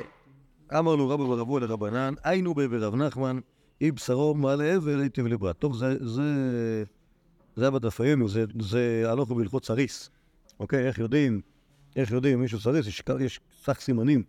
אמר 0.79 0.97
לו 0.97 1.09
רבא 1.09 1.25
בר 1.25 1.41
אבוה 1.41 1.61
לרבנן, 1.61 2.15
היינו 2.25 2.55
בי 2.55 2.67
ורב 2.71 2.95
נחמן, 2.95 3.39
אי 3.81 3.91
בשרו 3.91 4.35
מעלה 4.35 4.77
הבל 4.77 5.01
היטיב 5.01 5.27
לברת. 5.27 5.59
טוב, 5.59 5.77
זה, 5.77 6.07
זה, 6.07 6.25
זה 7.57 7.71
בדף 7.71 8.01
היומי, 8.01 8.29
זה, 8.29 8.45
זה 8.61 9.03
הלוך 9.07 9.33
בהלכות 9.33 9.65
סריס. 9.65 10.11
אוקיי, 10.61 10.87
איך 10.87 10.99
יודעים, 10.99 11.41
איך 11.97 12.11
יודעים 12.11 12.41
מישהו 12.41 12.61
סריס, 12.61 12.87
יש, 12.87 13.03
יש 13.21 13.41
סך 13.63 13.81
סימנים 13.81 14.23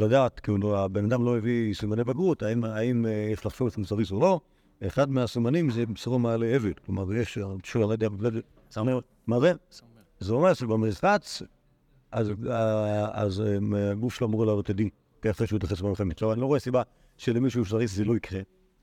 לדעת, 0.00 0.40
כאילו 0.40 0.78
הבן 0.78 1.04
אדם 1.04 1.24
לא 1.24 1.36
הביא 1.36 1.74
סימני 1.74 2.04
בגרות, 2.04 2.42
האם, 2.42 2.64
האם 2.64 3.06
אה, 3.06 3.28
יש 3.32 3.46
לחשוב 3.46 3.68
אם 3.78 3.84
סריס 3.84 4.12
או 4.12 4.20
לא. 4.20 4.40
אחד 4.86 5.10
מהסימנים 5.10 5.70
זה 5.70 5.86
בשרו 5.86 6.18
מעלה 6.18 6.56
הבל. 6.56 6.72
כלומר, 6.86 7.14
יש, 7.14 7.38
אני 7.38 7.44
שואל, 7.64 7.86
לא 7.86 7.92
יודע, 7.92 8.08
מה 9.26 9.40
זה? 9.40 9.52
זה 10.20 10.32
אומר 10.32 10.54
שבמרחץ, 10.54 11.42
אז, 12.12 12.30
אה, 12.50 13.08
אז 13.12 13.40
אה, 13.40 13.90
הגוף 13.90 14.14
שלו 14.14 14.26
אמור 14.26 14.46
לעלות 14.46 14.70
לדין, 14.70 14.88
כי 15.22 15.30
אחרי 15.30 15.46
שהוא 15.46 15.56
יתייחס 15.56 15.80
במלחמת. 15.80 16.12
עכשיו, 16.12 16.32
אני 16.32 16.40
לא 16.40 16.46
רואה 16.46 16.58
סיבה 16.58 16.82
שלמישהו 17.16 17.64
סריס 17.64 17.94
זה 17.94 18.04
לא 18.04 18.16
יקרה. 18.16 18.40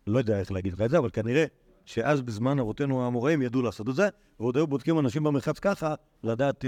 לא 0.08 0.18
יודע 0.18 0.40
איך 0.40 0.52
להגיד 0.52 0.74
לך 0.74 0.82
את 0.82 0.90
זה, 0.90 0.98
אבל 0.98 1.10
כנראה 1.10 1.46
שאז 1.86 2.22
בזמן 2.22 2.60
אבותינו 2.60 3.04
האמוראים 3.04 3.42
ידעו 3.42 3.62
לעשות 3.62 3.90
את 3.90 3.96
זה, 3.96 4.10
ועוד 4.40 4.58
היו 4.58 4.68
בודקים 4.68 5.00
אנשים 5.00 5.24
במרחץ 5.24 5.60
ככה, 5.60 5.96
לדעת 6.24 6.66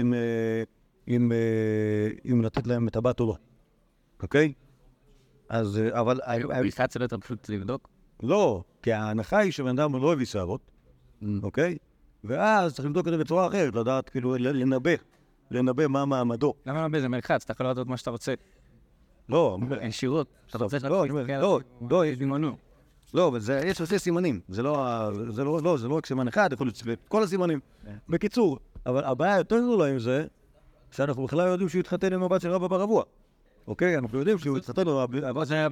אם 1.08 2.42
לתת 2.42 2.66
להם 2.66 2.88
את 2.88 2.96
הבת 2.96 3.20
או 3.20 3.26
לא. 3.26 3.36
אוקיי? 4.22 4.52
אז, 5.48 5.78
אה, 5.78 6.00
אבל... 6.00 6.20
בלחץ 6.62 6.96
לא 6.96 7.02
יותר 7.04 7.18
פשוט 7.18 7.48
לבדוק? 7.48 7.88
לא, 8.22 8.62
כי 8.82 8.92
ההנחה 8.92 9.38
היא 9.38 9.52
שבן 9.52 9.78
אדם 9.78 10.02
לא 10.02 10.12
הביא 10.12 10.26
שערות, 10.26 10.70
אוקיי? 11.42 11.78
ואז 12.24 12.74
צריך 12.74 12.88
לבדוק 12.88 13.06
את 13.06 13.12
זה 13.12 13.18
בצורה 13.18 13.46
אחרת, 13.46 13.74
לדעת, 13.74 14.08
כאילו, 14.08 14.36
לנבא, 14.38 14.90
לנבא 15.50 15.86
מה 15.86 16.04
מעמדו. 16.04 16.54
למה 16.66 16.88
לא 16.88 17.00
זה 17.00 17.08
מלחץ? 17.08 17.42
אתה 17.44 17.52
יכול 17.52 17.66
לדעת 17.66 17.86
מה 17.86 17.96
שאתה 17.96 18.10
רוצה. 18.10 18.34
לא, 19.28 19.58
אין 19.80 19.90
שירות. 19.90 20.26
אתה 20.50 20.64
רוצה 20.64 20.78
לא, 20.88 21.02
אני 21.02 21.10
אומר, 21.10 21.40
לא, 21.40 21.60
לא, 21.90 22.06
יש- 22.06 22.18
דמיונו. 22.18 22.56
לא, 23.14 23.28
אבל 23.28 23.40
זה, 23.40 23.60
יש 23.64 23.80
עושה 23.80 23.98
סימנים. 23.98 24.40
זה 24.48 24.62
לא, 24.62 24.86
ה- 24.86 25.10
זה 25.30 25.44
לא, 25.44 25.60
לא, 25.62 25.76
זה 25.76 25.88
לא 25.88 25.94
רק 25.94 26.06
סימן 26.06 26.28
אחד, 26.28 26.52
יכול 26.52 26.66
להיות 26.66 26.98
כל 27.08 27.22
הסימנים. 27.22 27.60
בקיצור, 28.08 28.58
אבל 28.86 29.04
הבעיה 29.04 29.34
היותר 29.34 29.58
גדולה 29.58 29.86
עם 29.86 29.98
זה, 29.98 30.26
שאנחנו 30.90 31.24
בכלל 31.24 31.38
לא 31.46 31.50
יודעים 31.50 31.68
שהוא 31.68 31.80
התחתן 31.80 32.12
עם 32.12 32.22
הבת 32.22 32.40
של 32.40 32.50
רבא 32.50 32.66
בר 32.66 32.82
אבוה. 32.82 33.04
אוקיי? 33.70 33.98
אנחנו 33.98 34.18
יודעים 34.18 34.38
שהוא 34.38 34.56
התחתן 34.58 34.88
עם 34.88 34.96
הב- 34.96 35.24
הבת 35.24 35.46
של... 35.48 35.66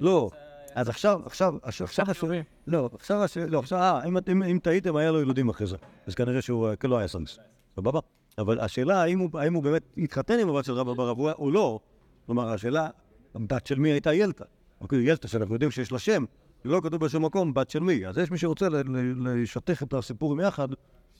לא. 0.00 0.30
אז 0.74 0.88
עכשיו, 0.88 1.20
עכשיו, 1.26 1.54
עכשיו, 1.62 1.84
עכשיו, 1.86 2.06
השאלה- 2.10 2.40
לא, 2.66 2.90
עכשיו, 2.94 3.22
השאלה- 3.24 3.46
לא, 3.46 3.58
עכשיו, 3.58 3.78
אה, 3.78 4.04
אם 4.50 4.58
טעיתם, 4.62 4.96
היה 4.96 5.10
לו 5.10 5.20
ילדים 5.22 5.48
אחרי 5.48 5.66
זה. 5.66 5.76
אז 6.06 6.14
כנראה 6.14 6.42
שהוא 6.42 6.68
אה, 6.68 6.74
לא 6.84 6.98
היה 6.98 7.08
סנס. 7.08 7.38
סבבה? 7.76 8.00
אבל 8.38 8.60
השאלה, 8.60 9.02
האם 9.02 9.18
הוא- 9.54 9.62
באמת 9.62 9.82
התחתן 9.98 10.38
עם 10.38 10.48
הבת 10.48 10.64
של 10.64 10.72
רבא 10.72 10.92
בר 10.92 11.10
אבוה 11.10 11.32
או 11.32 11.50
לא, 11.50 11.80
כלומר, 12.26 12.48
השאלה, 12.48 12.88
הבת 13.34 13.66
של 13.66 13.78
מי 13.78 13.90
הייתה 13.90 14.14
ילתא? 14.14 14.44
אוקיי, 14.80 14.98
ילתא, 14.98 15.28
שאנחנו 15.28 15.54
יודעים 15.54 15.70
שיש 15.70 15.92
לה 15.92 15.98
שם, 15.98 16.24
לא 16.64 16.80
כתוב 16.84 17.04
בשום 17.04 17.24
מקום 17.24 17.54
בת 17.54 17.70
של 17.70 17.80
מי. 17.80 18.06
אז 18.06 18.18
יש 18.18 18.30
מי 18.30 18.38
שרוצה 18.38 18.68
ל- 18.68 18.76
ל- 18.76 19.42
לשטח 19.42 19.82
את 19.82 19.94
הסיפורים 19.94 20.40
יחד, 20.40 20.68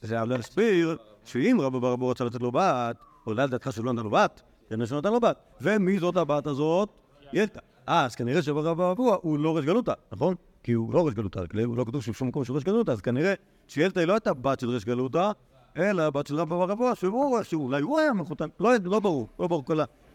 זה 0.02 0.16
להסביר 0.24 0.96
שאם 1.24 1.56
רבא 1.60 1.78
בר 1.78 1.94
אבוה 1.94 2.10
רצה 2.10 2.24
לתת 2.24 2.40
לו 2.42 2.52
בת, 2.52 2.96
או 3.26 3.34
לדעתך 3.34 3.72
שלא 3.72 3.92
נתן 3.92 4.02
לו 4.04 4.10
בת, 4.10 4.42
כנראה 4.68 4.86
שנתן 4.86 5.12
לו 5.12 5.20
בת. 5.20 5.36
ומי 5.60 5.98
זאת 5.98 6.16
הבת 6.16 6.46
הזאת? 6.46 6.88
ילתא. 7.32 7.60
אה, 7.88 8.04
אז 8.04 8.14
כנראה 8.14 8.42
שרבא 8.42 8.74
בר 8.74 8.92
אבוה 8.92 9.16
הוא 9.22 9.38
לא 9.38 9.56
רש 9.56 9.64
גלותא, 9.64 9.92
נכון? 10.12 10.34
כי 10.62 10.72
הוא 10.72 10.94
לא 10.94 11.06
רש 11.06 11.14
גלותא, 11.14 11.40
הוא 11.64 11.76
לא 11.76 11.84
כתוב 11.84 12.00
בשום 12.00 12.28
מקום 12.28 12.44
שהוא 12.44 12.56
רש 12.56 12.64
גלותא, 12.64 12.90
אז 12.90 13.00
כנראה 13.00 13.34
שילתא 13.68 13.98
היא 13.98 14.08
לא 14.08 14.12
הייתה 14.12 14.34
בת 14.34 14.60
של 14.60 14.70
רש 14.70 14.84
גלותא, 14.84 15.30
אלא 15.76 16.10
בת 16.10 16.26
של 16.26 16.36
רבא 16.36 16.56
בר 16.56 16.72
אבוה, 16.72 16.94
שהוא, 16.94 17.42
שאולי 17.42 17.82
הוא 17.82 17.98
היה 17.98 18.12
מחותן, 18.12 18.48
לא, 18.60 18.70
לא 18.84 19.00
ברור, 19.00 19.28
לא 19.38 19.46
ברור 19.46 19.64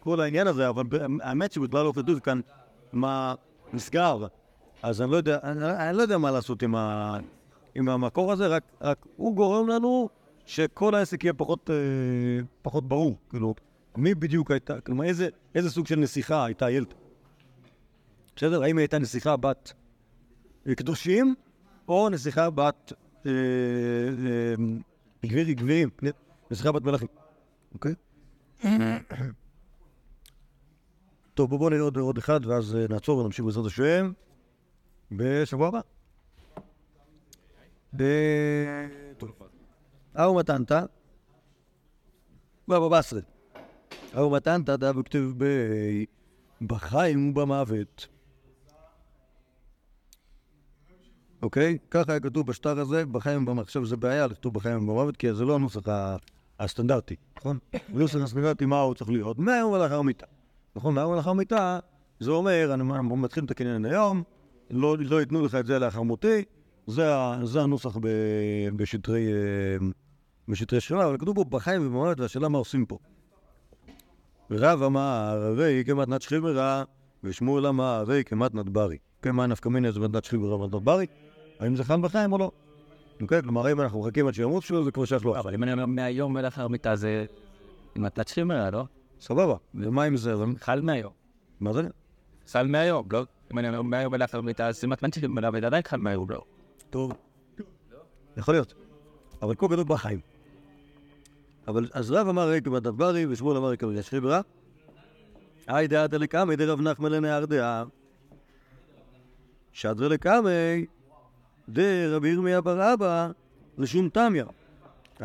כל, 0.00 0.20
העניין 0.20 0.46
הזה, 0.46 0.68
אבל 0.68 0.82
האמת 1.20 1.52
שבכלל 1.52 1.84
לא 1.84 1.92
כתוב 1.96 2.18
כאן 2.18 2.40
מה 2.92 3.34
נסגר, 3.72 4.26
אז 4.82 5.02
אני 5.02 5.10
לא 5.10 5.16
יודע, 5.16 5.38
אני 5.42 5.96
לא 5.96 6.02
יודע 6.02 6.18
מה 6.18 6.30
לעשות 6.30 6.62
עם, 6.62 6.74
ה, 6.74 7.16
עם 7.74 7.88
המקור 7.88 8.32
הזה, 8.32 8.46
רק, 8.46 8.62
רק 8.80 9.06
הוא 9.16 9.36
גורם 9.36 9.68
לנו 9.68 10.08
שכל 10.46 10.94
העסק 10.94 11.24
יהיה 11.24 11.32
פחות, 11.32 11.70
אה, 11.70 11.76
פחות 12.62 12.88
ברור, 12.88 13.16
כאילו, 13.30 13.54
מי 13.96 14.14
בדיוק 14.14 14.50
הייתה, 14.50 14.80
כלומר, 14.80 15.04
איזה, 15.04 15.28
איזה 15.54 15.70
סוג 15.70 15.86
של 15.86 15.96
נסיכה 15.96 16.44
הייתה 16.44 16.70
ילתא. 16.70 16.96
בסדר? 18.36 18.62
האם 18.62 18.78
הייתה 18.78 18.98
נסיכה 18.98 19.36
בת 19.36 19.72
אה, 20.66 20.74
קדושים, 20.74 21.34
או 21.88 22.08
נסיכה 22.08 22.50
בת 22.50 22.92
אה, 23.26 23.30
אה, 23.30 24.54
גבירים, 25.26 25.54
גבירים, 25.54 25.90
נסיכה 26.50 26.72
בת 26.72 26.82
מלכים, 26.82 27.08
אוקיי? 27.74 27.94
טוב, 31.34 31.48
בואו 31.48 31.58
בוא 31.58 31.70
נראה 31.70 31.82
עוד, 31.82 31.96
עוד 31.96 32.18
אחד, 32.18 32.46
ואז 32.46 32.76
אה, 32.76 32.86
נעצור 32.88 33.18
ונמשיך 33.18 33.44
בעזרת 33.44 33.66
השם 33.66 34.12
בשבוע 35.12 35.68
הבא. 35.68 35.80
ב... 37.96 38.04
טוב. 39.18 39.30
אהו 40.18 40.34
מתנתא, 40.34 40.84
בבא 42.68 42.98
בסרי. 42.98 43.20
אהו 44.16 44.30
מתנתא 44.30 44.76
דאבו 44.76 45.04
כתוב 45.04 45.34
ב... 45.38 45.44
בחיים 46.62 47.30
ובמוות. 47.30 48.08
אוקיי? 51.42 51.78
ככה 51.90 52.12
היה 52.12 52.20
כתוב 52.20 52.46
בשטר 52.46 52.80
הזה, 52.80 53.06
בחיים 53.06 53.42
ובמוות. 53.42 53.66
עכשיו 53.66 53.86
זה 53.86 53.96
בעיה 53.96 54.26
לכתוב 54.26 54.54
בחיים 54.54 54.76
ובמוות, 54.76 55.16
כי 55.16 55.34
זה 55.34 55.44
לא 55.44 55.54
הנוסח 55.54 55.80
הסטנדרטי, 56.58 57.16
נכון? 57.38 57.58
הנוסח 57.94 58.18
הסטנדרטי, 58.22 58.66
מה 58.66 58.80
הוא 58.80 58.94
צריך 58.94 59.10
להיות? 59.10 59.38
מהיום 59.38 59.72
ולאחר 59.72 60.02
מיתה. 60.02 60.26
נכון? 60.76 60.94
מהיום 60.94 61.12
ולאחר 61.12 61.32
מיתה, 61.32 61.78
זה 62.20 62.30
אומר, 62.30 62.70
אנחנו 62.74 63.16
מתחילים 63.16 63.46
את 63.46 63.50
הקניין 63.50 63.84
היום, 63.84 64.22
לא, 64.70 64.96
לא 64.98 65.20
ייתנו 65.20 65.44
לך 65.44 65.54
את 65.54 65.66
זה 65.66 65.78
לאחר 65.78 66.02
מותי, 66.02 66.44
זה, 66.86 67.14
הנוסח 67.60 67.96
ב, 67.96 68.08
בשטרי, 68.76 69.32
אה, 69.32 69.86
בשטרי 70.48 70.80
שירה, 70.80 71.06
אבל 71.06 71.18
כתוב 71.18 71.36
פה 71.36 71.44
בחיים 71.44 71.86
ובמוות, 71.86 72.20
והשאלה 72.20 72.48
מה 72.48 72.58
עושים 72.58 72.86
פה. 72.86 72.98
רב 74.50 74.82
אמר, 74.82 75.40
הרי 75.42 75.82
כמתנת 75.86 76.22
שחיברה, 76.22 76.84
ושמואל 77.24 77.66
אמר, 77.66 77.84
הרי 77.84 78.24
כמתנת 78.24 78.68
ברי. 78.68 78.98
כן, 79.22 79.30
מה 79.30 79.46
נפקא 79.46 79.68
מיני 79.68 79.92
זה 79.92 80.00
מתנת 80.00 80.24
שחיברה 80.24 80.54
ומתנת 80.54 80.82
ברי? 80.82 81.06
האם 81.60 81.76
זה 81.76 81.84
חל 81.84 82.00
בחיים 82.00 82.32
או 82.32 82.38
לא? 82.38 82.50
אוקיי, 83.22 83.42
כלומר, 83.42 83.72
אם 83.72 83.80
אנחנו 83.80 84.00
מחכים 84.00 84.26
עד 84.26 84.34
שימות 84.34 84.62
שלו, 84.62 84.84
זה 84.84 84.90
כבר 84.90 85.04
שייך 85.04 85.24
לו. 85.24 85.38
אבל 85.38 85.54
אם 85.54 85.62
אני 85.62 85.72
אומר 85.72 85.86
מהיום 85.86 86.34
ולאחר 86.34 86.68
מיטה 86.68 86.96
זה... 86.96 87.24
מתנת 87.96 88.28
שחימרה, 88.28 88.70
לא? 88.70 88.84
סבבה. 89.20 89.56
ומה 89.74 90.02
עם 90.02 90.16
זה? 90.16 90.34
חל 90.60 90.80
מהיום. 90.80 91.12
מה 91.60 91.72
זה? 91.72 91.82
סל 92.46 92.66
מהיום, 92.66 93.06
לא? 93.12 93.24
אם 93.52 93.58
אני 93.58 93.68
אומר 93.68 93.82
מהיום 93.82 94.12
ולאחר 94.12 94.40
מיטה, 94.40 94.72
זה 94.72 94.86
מתנת 94.86 95.14
שחימרה, 95.14 95.50
וזה 95.52 95.66
עדיין 95.66 95.82
חל 95.88 95.96
מהיום, 95.96 96.30
לא? 96.30 96.42
טוב. 96.90 97.12
יכול 98.36 98.54
להיות. 98.54 98.74
אבל 99.42 99.54
פה 99.54 99.68
כתוב 99.68 99.88
בחיים. 99.88 100.20
אבל 101.70 101.88
אז 101.92 102.10
רב 102.10 102.28
אמר 102.28 102.48
ריק 102.48 102.66
במתנת 102.66 102.94
ברי, 102.94 103.26
ושמואל 103.26 103.56
אמר 103.56 103.68
ריק 103.68 103.84
במתנת 103.84 104.04
שחיברה. 104.04 104.40
היי 105.66 105.88
דעתא 105.88 106.16
לקמי 106.16 106.56
דרב 106.56 106.80
נחמן 106.80 107.12
לנהר 107.12 107.44
דעה. 107.44 107.84
שדרא 109.72 110.08
לקמי 110.08 110.86
דרבי 111.68 112.28
ירמיה 112.28 112.60
בר 112.60 112.94
אבא 112.94 113.30
לשום 113.78 114.08
תמיה. 114.08 114.44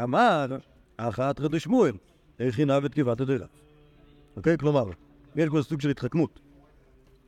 אמר, 0.04 0.58
אחת 0.98 1.40
רבי 1.40 1.60
שמואל, 1.60 1.94
הכינה 2.40 2.80
ותקיבת 2.84 3.22
הדרה. 3.22 3.46
אוקיי? 4.38 4.58
כלומר, 4.58 4.86
יש 5.36 5.50
פה 5.50 5.62
סוג 5.62 5.82
של 5.82 5.90
התחכמות. 5.90 6.40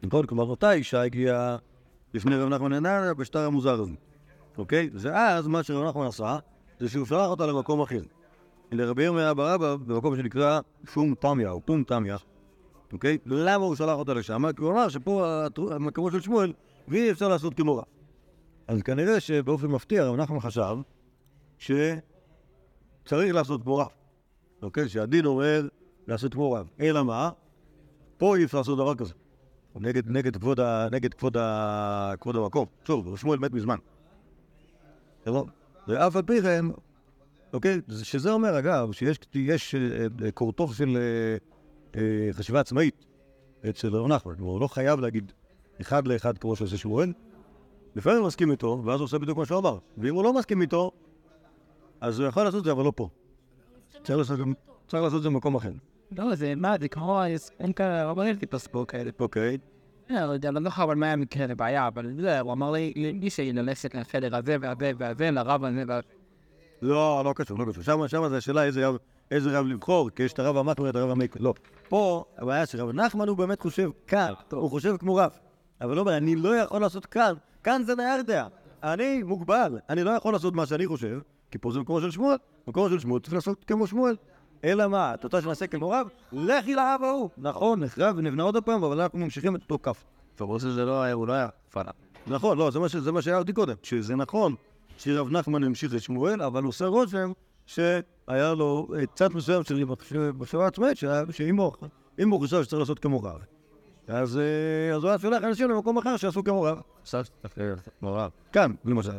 נכון? 0.04 0.26
כלומר, 0.26 0.44
אותה 0.44 0.72
אישה 0.72 1.02
הגיעה 1.02 1.58
לפני 2.14 2.36
רב 2.36 2.50
נחמן 2.50 2.74
לנהר 2.74 3.14
בשטר 3.14 3.40
המוזר 3.40 3.82
הזה. 3.82 3.92
אוקיי? 4.58 4.90
ואז 4.94 5.48
מה 5.48 5.64
שרב 5.64 5.90
נחמן 5.90 6.06
עשה, 6.06 6.38
זה 6.80 6.90
שהוא 6.90 7.06
שלח 7.06 7.28
אותה 7.28 7.46
למקום 7.46 7.82
אחר. 7.82 8.02
לרבי 8.72 9.04
ירמיה 9.04 9.32
אבא, 9.32 9.58
במקום 9.58 10.16
שנקרא 10.16 10.60
שום 10.90 11.16
תמיה, 11.16 11.52
או 11.52 11.66
פום 11.66 11.84
תמיה. 11.84 12.18
אוקיי? 12.94 13.18
למה 13.26 13.66
הוא 13.66 13.76
שלח 13.76 13.96
אותה 13.98 14.14
לשם? 14.14 14.52
כי 14.56 14.62
הוא 14.62 14.72
אמר 14.72 14.90
שפה 14.90 15.46
הטר- 15.46 15.74
המקומו 15.74 16.12
של 16.12 16.22
שמואל, 16.22 16.54
ואי 16.88 17.12
אפשר 17.12 17.28
לעשות 17.28 17.54
כמו 17.54 17.76
רע. 17.76 17.84
אז 18.68 18.82
כנראה 18.82 19.20
שבאופן 19.20 19.68
מפתיע, 19.68 20.06
רב 20.06 20.16
נחמן 20.16 20.40
חשב 20.40 20.78
שצריך 21.58 23.36
לעשות 23.36 23.64
כמו 23.64 23.78
רב. 23.78 23.88
אוקיי? 24.62 24.90
שהדין 24.90 25.26
אומר 25.26 25.68
לעשות 26.08 26.34
כמו 26.34 26.52
רב. 26.52 26.70
אלא 26.80 27.04
מה? 27.04 27.30
פה 28.18 28.38
אי 28.38 28.44
אפשר 28.44 28.58
לעשות 28.58 28.78
דבר 28.78 28.96
כזה. 28.96 29.14
נגד, 29.76 30.10
נגד 30.10 30.38
כבוד, 30.38 30.60
ה, 30.60 30.88
נגד 30.92 31.14
כבוד, 31.14 31.38
ה, 31.38 32.14
כבוד 32.22 32.36
המקום. 32.36 32.66
שוב, 32.84 33.18
שמואל 33.18 33.40
מת 33.40 33.52
מזמן. 33.54 33.78
ואף 35.88 36.16
על 36.16 36.22
פי 36.22 36.42
כן, 36.42 36.66
אוקיי? 37.54 37.82
זה- 37.88 38.06
שזה 38.06 38.32
אומר, 38.32 38.60
אגב, 38.60 38.92
שיש 38.92 39.20
יש, 39.34 39.76
אה, 39.76 39.80
אה, 40.26 40.32
קורטוב 40.32 40.76
של 40.76 40.98
אה, 41.96 42.02
חשיבה 42.32 42.60
עצמאית 42.60 43.06
אצל 43.70 43.96
רב 43.96 44.08
נחמן. 44.08 44.34
הוא 44.40 44.62
לא 44.62 44.68
חייב 44.68 45.00
להגיד 45.00 45.32
אחד 45.82 46.08
לאחד 46.08 46.38
כמו 46.38 46.56
שעושה 46.56 46.78
שמואל. 46.78 47.14
לפעמים 47.96 48.20
הוא 48.20 48.28
מסכים 48.28 48.52
איתו, 48.52 48.82
ואז 48.86 49.00
הוא 49.00 49.06
עושה 49.06 49.18
בדיוק 49.18 49.38
מה 49.38 49.46
שהוא 49.46 49.60
אמר. 49.60 49.78
ואם 49.98 50.16
הוא 50.16 50.24
לא 50.24 50.34
מסכים 50.34 50.62
איתו, 50.62 50.92
אז 52.02 52.20
הוא 52.20 52.28
יכול 52.28 52.44
לעשות 52.44 52.60
את 52.60 52.66
זה, 52.66 52.72
אבל 52.72 52.84
לא 52.84 52.94
פה. 52.96 53.10
צריך 54.04 54.20
לעשות, 54.94 55.18
את 55.18 55.22
זה 55.24 55.30
במקום 55.30 55.56
אחר. 55.56 55.72
לא, 56.18 56.36
זה 56.36 56.56
מה, 56.56 56.76
זה 56.80 56.88
כמו, 56.88 57.22
אין 57.60 57.74
כאלה 57.74 58.06
רבנים 58.10 58.36
טיפספו 58.36 58.88
כאלה. 58.88 59.12
אוקיי. 59.20 59.58
לא 60.10 60.16
יודע, 60.18 60.50
אני 60.50 60.56
לא 60.56 60.62
זוכר 60.64 60.86
מה 60.86 61.06
היה 61.06 61.16
מקרה 61.16 61.48
לבעיה, 61.48 61.88
אבל 61.88 62.40
הוא 62.40 62.54
אמר 62.54 62.72
לי, 62.72 63.14
מישהי 63.14 63.54
ללכת 63.54 63.96
לחדר 63.96 64.36
הזה 64.36 64.56
והזה 64.62 64.92
והזה, 64.98 65.32
לרב 65.32 65.64
הזה 65.64 65.84
והזה. 65.88 66.08
לא, 66.82 67.22
לא 67.26 67.34
קשור, 67.36 67.60
לא 67.60 67.66
קשור. 67.66 67.84
שם, 67.84 68.08
שם 68.08 68.30
זה 68.30 68.38
השאלה 68.38 68.64
איזה 68.64 68.88
רב, 68.88 68.98
איזה 69.32 69.60
רב 69.60 69.66
לבחור, 69.66 70.10
כי 70.10 70.24
יש 70.24 70.34
את 70.34 70.40
הרב 70.40 70.58
המקמן 70.58 70.86
ואת 70.86 70.96
הרב 70.96 71.10
המקמן. 71.10 71.44
לא. 71.44 71.54
פה 71.90 72.24
הבעיה 72.38 72.66
שרב 72.66 72.92
נחמן 72.92 73.28
הוא 73.28 73.38
באמת 73.38 73.62
חושב 73.62 73.90
כאן, 74.08 74.34
הוא 74.52 74.70
חושב 74.70 74.98
כמו 74.98 75.16
רב. 75.16 75.32
אבל 75.82 75.96
לא 75.96 76.02
אומר, 76.02 76.18
אני 76.18 76.36
לא 76.36 76.56
יכול 76.56 76.82
לעשות 76.82 77.06
כאן, 77.06 77.34
כאן 77.64 77.84
זה 77.86 77.96
נייר 77.96 78.22
דעה. 78.22 78.48
אני 78.84 79.24
מוגבל, 79.24 79.80
אני 79.90 80.04
לא 80.04 80.12
יכול 80.12 80.34
לעשות 80.34 80.54
מה 80.54 80.66
שאני 80.66 80.88
חושב, 80.88 81.20
כי 81.52 81.58
פה 81.58 81.72
זה 81.72 81.80
מקומו 81.80 82.02
של 82.02 82.12
שמואל, 82.12 82.38
מקומו 82.68 82.90
של 82.90 83.00
שמואל 83.00 83.22
צריך 83.22 83.34
לעשות 83.34 83.64
כמו 83.64 83.88
שמואל. 83.88 84.16
אלא 84.64 84.88
מה, 84.88 85.14
את 85.14 85.24
רוצה 85.24 85.42
שנעשה 85.42 85.68
כמו 85.68 85.90
רב? 85.90 86.08
לכי 86.32 86.76
לרב 86.76 87.00
ההוא. 87.04 87.30
נכון, 87.38 87.84
נחרב 87.84 88.16
ונבנה 88.18 88.44
עוד 88.44 88.58
פעם, 88.64 88.84
אבל 88.84 89.02
אנחנו 89.02 89.20
ממשיכים 89.20 89.56
את 89.56 89.62
אותו 89.62 89.80
כף. 89.84 90.04
ברור 90.40 90.60
שזה 90.60 90.86
לא 90.86 91.02
היה, 91.02 91.14
הוא 91.14 91.28
לא 91.28 91.34
היה 91.34 91.48
פאנה. 91.72 91.92
נכון, 92.28 92.58
לא, 92.58 92.72
זה 92.72 93.02
זה 93.02 93.12
מה 93.12 93.22
שהיה 93.22 93.38
אותי 93.38 93.54
קודם, 93.54 93.76
שזה 93.84 94.16
נכון 94.16 94.56
שרב 94.98 95.32
נחמן 95.32 95.64
המשיך 95.64 95.96
את 95.96 96.02
שמואל, 96.02 96.42
אבל 96.42 96.64
עושה 96.64 96.86
רושם 96.86 97.32
שהיה 97.66 98.54
לו 98.54 98.88
אה, 98.96 99.06
צד 99.06 99.34
מסוים 99.34 99.64
של 99.64 99.86
מחשבה 100.38 100.68
עצמאית, 100.68 100.98
שאם 101.32 102.30
הוא 102.30 102.40
חושב 102.40 102.64
שצריך 102.64 102.80
לעשות 102.80 103.00
כמו 103.00 103.24
רב, 103.24 103.42
אז 104.08 104.38
אה, 104.38 104.96
אז 104.96 105.04
הוא 105.04 105.10
היה 105.10 105.20
שולח 105.20 105.44
אנשים 105.44 105.70
למקום 105.70 105.98
אחר 105.98 106.18
שיעשו 106.18 106.44
כמו 106.44 106.64
רב. 106.64 106.80
כאן, 108.52 108.72
למשל. 108.86 109.12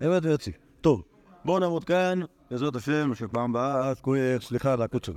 באמת 0.00 0.24
ויציב. 0.24 0.54
טוב, 0.80 1.02
בואו 1.44 1.58
נעמוד 1.58 1.84
כאן, 1.84 2.20
בעזרת 2.50 2.76
השם, 2.76 3.14
שפעם 3.14 3.50
הבאה, 3.50 3.92
סליחה 4.40 4.72
על 4.72 4.82
הקוצר. 4.82 5.12